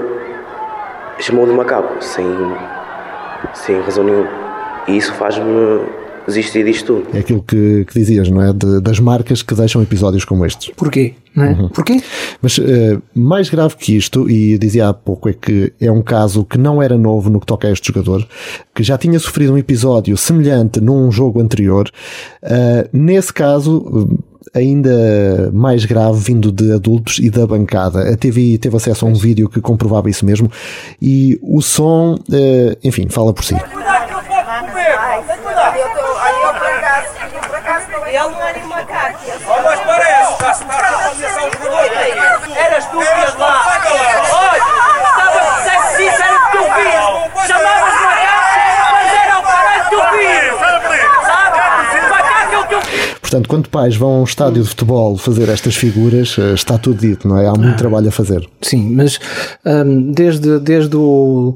[1.19, 2.26] chamou de macaco, sem,
[3.53, 4.28] sem razão nenhuma.
[4.88, 5.45] E isso faz-me
[6.28, 7.15] desistir disto tudo.
[7.15, 8.51] É aquilo que, que dizias, não é?
[8.51, 10.72] De, das marcas que deixam episódios como estes.
[10.76, 11.13] Porquê?
[11.36, 11.49] Não é?
[11.51, 11.69] Uhum.
[11.69, 12.01] Porquê?
[12.41, 16.43] Mas uh, mais grave que isto, e dizia há pouco, é que é um caso
[16.43, 18.28] que não era novo no que toca a este jogador,
[18.74, 21.89] que já tinha sofrido um episódio semelhante num jogo anterior.
[22.43, 24.17] Uh, nesse caso,
[24.54, 28.12] ainda mais grave vindo de adultos e da bancada.
[28.12, 30.52] A TV teve acesso a um vídeo que comprovava isso mesmo
[31.02, 33.56] e o som, uh, enfim, fala por si.
[38.12, 39.20] Ele não é nenhum macaco.
[39.48, 42.58] Oh, mas parece, está se está a fazer só os jogadores.
[42.58, 43.82] Eras tu que ias lá.
[44.34, 44.58] Olha,
[45.08, 47.48] estava sexy, isso era teu filho.
[47.48, 50.60] Chamavas macaco, mas era o caralho teu filho.
[51.26, 51.58] Sabe?
[52.10, 53.21] Macaco é o teu filho.
[53.32, 57.00] Portanto, quando pais vão a um estádio de futebol fazer estas figuras, eh, está tudo
[57.00, 57.48] dito, não é?
[57.48, 58.46] Há muito trabalho a fazer.
[58.62, 59.22] Sim, mas
[59.66, 61.56] hum, desde, desde o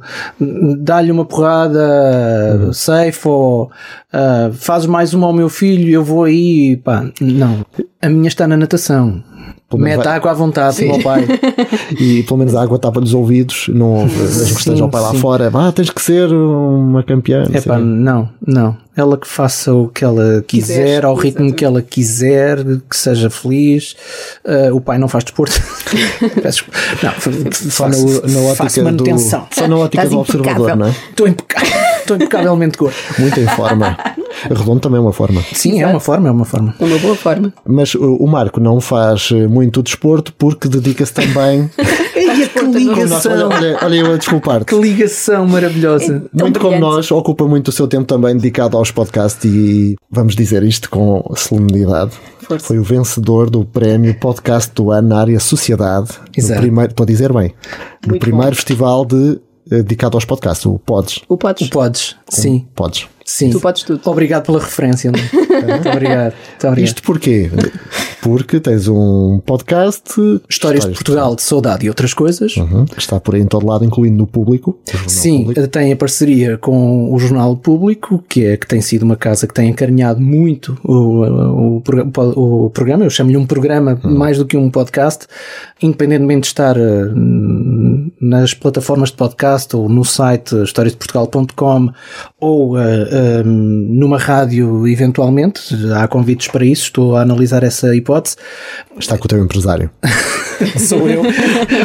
[0.79, 6.77] dá-lhe uma porrada, safe, ou uh, faz mais uma ao meu filho, eu vou aí,
[6.77, 7.65] pá, não.
[8.01, 9.21] A minha está na natação.
[9.69, 10.91] Pelo menos Mete vai- água à vontade, Sim.
[10.91, 11.25] meu pai.
[11.99, 15.11] E pelo menos a água tapa nos ouvidos, não, mesmo que esteja o pai lá
[15.11, 15.19] sim.
[15.19, 17.45] fora, ah, tens que ser uma campeã.
[17.49, 18.77] não É pá, não, não.
[18.97, 23.29] Ela que faça o que ela quiser, Quiser, ao ritmo que ela quiser, que seja
[23.29, 23.95] feliz.
[24.45, 25.59] Uh, o pai não faz desporto.
[26.41, 26.79] Peço desculpa.
[27.03, 29.47] não, Só na, na faço ótica do, manutenção.
[29.51, 30.75] só na ótica Estás do observador, impecável.
[30.77, 30.95] não é?
[31.09, 31.73] Estou impecável.
[32.05, 32.95] Estou impecavelmente gordo.
[33.17, 33.97] Muito em forma.
[34.47, 35.43] Redondo também é uma forma.
[35.53, 36.75] Sim, é uma forma, é uma forma.
[36.79, 37.51] É uma boa forma.
[37.65, 41.67] Mas o, o Marco não faz eh, muito desporto porque dedica-se também.
[42.13, 43.31] Que ligação!
[43.31, 44.65] olha, olha, olha eu a desculpar-te.
[44.65, 46.25] Que ligação maravilhosa!
[46.35, 50.35] Tão Muito como nós, ocupa muito o seu tempo também dedicado aos podcasts e vamos
[50.35, 52.11] dizer isto com solenidade.
[52.41, 52.67] Força.
[52.67, 56.09] Foi o vencedor do prémio Podcast do Ano na área Sociedade.
[56.37, 56.61] No Exato.
[56.61, 57.53] primeiro, estou a dizer bem,
[58.03, 58.55] no Muito primeiro bom.
[58.55, 61.21] festival de, dedicado aos podcasts, o Pods.
[61.27, 61.69] O podes.
[61.69, 63.07] Podes, sim, Pods.
[63.23, 63.49] sim.
[63.49, 64.01] Tu podes tudo.
[64.05, 65.09] Obrigado pela referência.
[65.09, 65.21] André.
[65.31, 66.33] Muito obrigado.
[66.33, 66.79] Muito obrigado.
[66.79, 67.49] Isto porquê?
[68.21, 70.03] Porque tens um podcast
[70.49, 72.55] Histórias de Portugal, de saudade e outras coisas.
[72.57, 74.79] Uhum, que está por aí em todo lado, incluindo no público.
[75.05, 75.67] o Sim, público.
[75.67, 79.53] tem a parceria com o Jornal Público, que é que tem sido uma casa que
[79.53, 82.05] tem acarinhado muito o, o, progra-
[82.35, 83.03] o programa.
[83.05, 85.27] Eu chamo-lhe um programa mais do que um podcast,
[85.81, 87.05] independentemente de estar eh,
[88.19, 91.89] nas plataformas de podcast ou no site historiasdeportugal.com
[92.39, 95.61] ou eh, eh, numa rádio eventualmente.
[95.95, 98.35] Há convites para isso, estou a analisar essa hipótese.
[98.99, 99.89] Está com o teu empresário.
[100.77, 101.23] sou eu,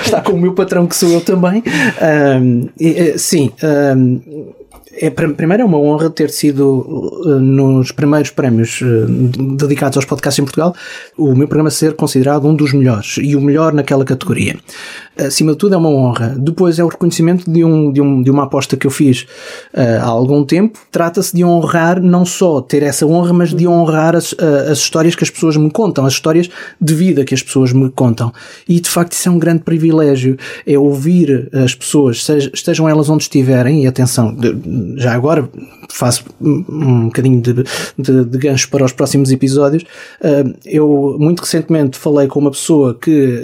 [0.04, 1.62] está com o meu patrão que sou eu também.
[2.00, 4.20] Ahm, e, eh, sim, ahm,
[4.92, 9.06] é, pr- primeiro é uma honra ter sido eh, nos primeiros prémios eh,
[9.56, 10.74] dedicados aos podcasts em Portugal,
[11.16, 14.56] o meu programa ser considerado um dos melhores e o melhor naquela categoria.
[15.26, 16.34] Acima de tudo é uma honra.
[16.38, 19.26] Depois é o reconhecimento de, um, de, um, de uma aposta que eu fiz
[19.74, 20.78] eh, há algum tempo.
[20.90, 25.14] Trata-se de honrar não só ter essa honra, mas de honrar as, eh, as histórias
[25.14, 26.48] que as pessoas me contam, as histórias
[26.80, 28.32] de vida que as pessoas me contam.
[28.68, 30.38] E de facto isso é um grande privilégio.
[30.66, 34.36] É ouvir as pessoas, estejam elas onde estiverem, e atenção,
[34.96, 35.48] já agora
[35.90, 37.64] faço um, bocadinho de,
[37.98, 39.84] de, de gancho para os próximos episódios.
[40.22, 43.42] Eh, eu muito recentemente falei com uma pessoa que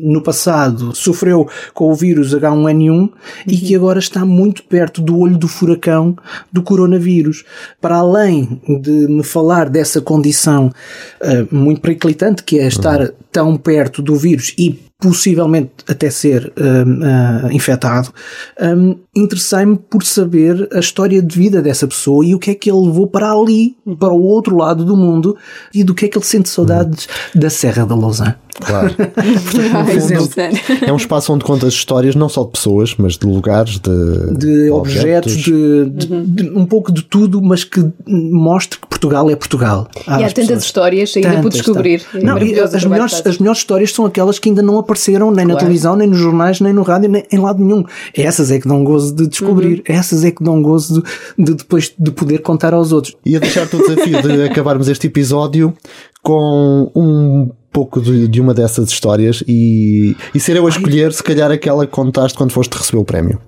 [0.00, 3.10] no passado sofreu com o vírus H1N1
[3.46, 6.16] e que agora está muito perto do olho do furacão
[6.52, 7.44] do coronavírus.
[7.80, 10.72] Para além de me falar dessa condição
[11.20, 17.00] eh, muito periclitante que é estar tão perto do vírus e possivelmente até ser hum,
[17.02, 18.12] ah, infectado,
[18.60, 22.70] hum, interessei-me por saber a história de vida dessa pessoa e o que é que
[22.70, 25.36] ele levou para ali, para o outro lado do mundo
[25.74, 28.34] e do que é que ele sente saudades da Serra da Lousã.
[28.64, 28.94] Claro.
[30.34, 30.50] Zé.
[30.86, 34.70] É um espaço onde contas histórias não só de pessoas, mas de lugares, de, de
[34.70, 39.88] objetos, de, de- de um pouco de tudo, mas que mostre que Portugal é Portugal.
[40.06, 40.64] E há tantas pessoas.
[40.64, 42.00] histórias ainda por Tantas, descobrir.
[42.02, 42.22] tantas.
[42.22, 45.52] É Não, as, melhores, as melhores histórias são aquelas que ainda não apareceram nem na
[45.52, 45.58] Claro.
[45.60, 47.84] televisão, nem nos jornais, nem no rádio, nem em lado nenhum.
[48.14, 49.78] Essas é que dão gozo de descobrir.
[49.78, 49.96] Uhum.
[49.96, 51.02] Essas é que dão gozo
[51.36, 53.16] de, de depois de poder contar aos outros.
[53.24, 55.74] Ia deixar-te o desafio de acabarmos este episódio
[56.22, 61.22] com um pouco de, de uma dessas histórias e, e ser eu a escolher, se
[61.22, 63.40] calhar, aquela que contaste quando foste receber o prémio.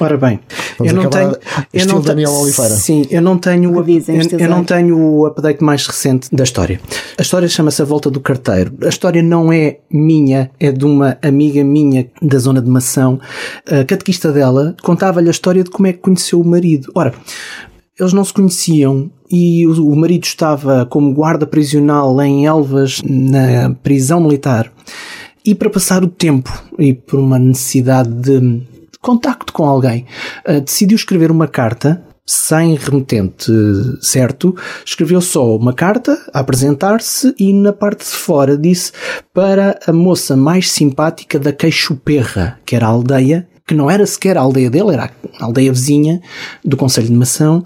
[0.00, 0.40] Ora bem,
[0.78, 1.36] Vamos eu não tenho.
[1.72, 2.74] Eu não Daniel Oliveira.
[2.74, 3.70] Sim, eu não tenho.
[3.70, 6.80] o- Revisem, eu, eu não tenho o update mais recente da história.
[7.16, 8.74] A história chama-se A Volta do Carteiro.
[8.82, 13.20] A história não é minha, é de uma amiga minha da zona de Mação.
[13.66, 16.90] A catequista dela contava-lhe a história de como é que conheceu o marido.
[16.94, 17.14] Ora,
[17.98, 23.70] eles não se conheciam e o, o marido estava como guarda prisional em Elvas, na
[23.82, 24.72] prisão militar.
[25.44, 28.62] E para passar o tempo e por uma necessidade de
[29.02, 30.06] contacto com alguém,
[30.46, 33.52] eh, decidiu escrever uma carta sem remetente
[34.00, 34.54] certo,
[34.86, 38.92] escreveu só uma carta a apresentar-se e na parte de fora disse
[39.34, 44.38] para a moça mais simpática da Queixoperra, que era a aldeia, que não era sequer
[44.38, 46.20] a aldeia dele, era a aldeia vizinha
[46.64, 47.64] do Conselho de Mação,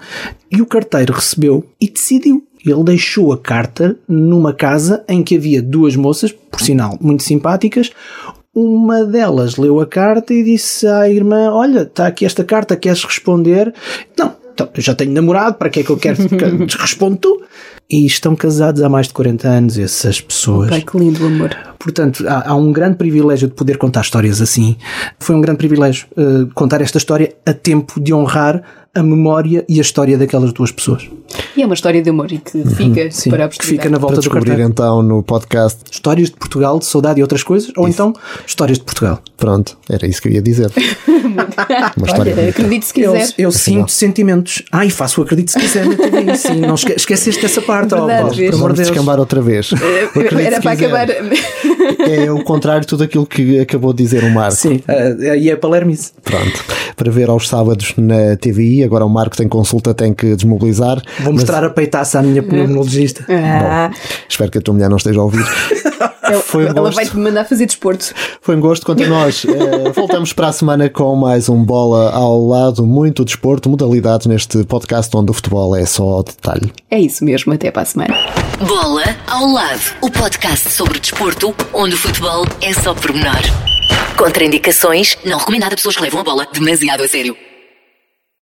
[0.50, 2.42] e o carteiro recebeu e decidiu.
[2.64, 7.92] Ele deixou a carta numa casa em que havia duas moças, por sinal muito simpáticas.
[8.58, 13.04] Uma delas leu a carta e disse à irmã: Olha, está aqui esta carta, queres
[13.04, 13.74] responder?
[14.18, 16.16] Não, então, eu já tenho namorado, para que é que eu quero?
[16.80, 17.42] Responde tu.
[17.90, 20.70] E estão casados há mais de 40 anos, essas pessoas.
[20.70, 21.54] Pai, que lindo amor.
[21.78, 24.76] portanto, há, há, um grande privilégio de poder contar histórias assim.
[25.20, 28.62] Foi um grande privilégio uh, contar esta história a tempo de honrar
[28.96, 31.08] a memória e a história daquelas duas pessoas.
[31.56, 32.70] E é uma história de amor e que uhum.
[32.70, 34.68] fica Sim, para a que fica na volta para do cartão.
[34.68, 37.94] então no podcast Histórias de Portugal, de saudade e outras coisas, ou isso.
[37.94, 38.14] então
[38.46, 39.20] Histórias de Portugal.
[39.36, 40.70] Pronto, era isso que eu ia dizer.
[41.96, 43.28] uma história Olha, acredite se quiser.
[43.36, 44.62] Eu, eu sinto sentimentos.
[44.72, 45.84] Ai, faço acredito se quiser.
[46.36, 49.70] Sim, não esque esqueceste essa parte, Verdade, oh, amor de descambar outra vez.
[50.40, 51.08] era para acabar.
[51.10, 54.56] É o contrário de tudo aquilo que acabou de dizer o Marco.
[54.56, 56.12] Sim, uh, e é Palermice.
[56.22, 56.64] Pronto.
[56.96, 61.00] Para ver aos sábados na TVI, agora o Marco tem consulta, tem que desmobilizar.
[61.20, 61.70] Vou mostrar mas...
[61.70, 63.24] a peitaça à minha pneumologista.
[63.28, 63.88] Ah.
[63.88, 65.44] Bom, espero que a tua mulher não esteja a ouvir.
[66.44, 68.12] Foi um Ela vai-te mandar fazer desporto.
[68.40, 68.84] Foi um gosto.
[68.84, 72.86] Quanto a nós, eh, voltamos para a semana com mais um Bola ao Lado.
[72.86, 76.72] Muito desporto, modalidades neste podcast onde o futebol é só detalhe.
[76.90, 77.52] É isso mesmo.
[77.52, 78.14] Até para a semana.
[78.66, 79.80] Bola ao Lado.
[80.00, 83.42] O podcast sobre desporto onde o futebol é só pormenor.
[84.16, 85.16] Contraindicações.
[85.24, 87.36] Não recomendado a pessoas que levam a bola demasiado a sério.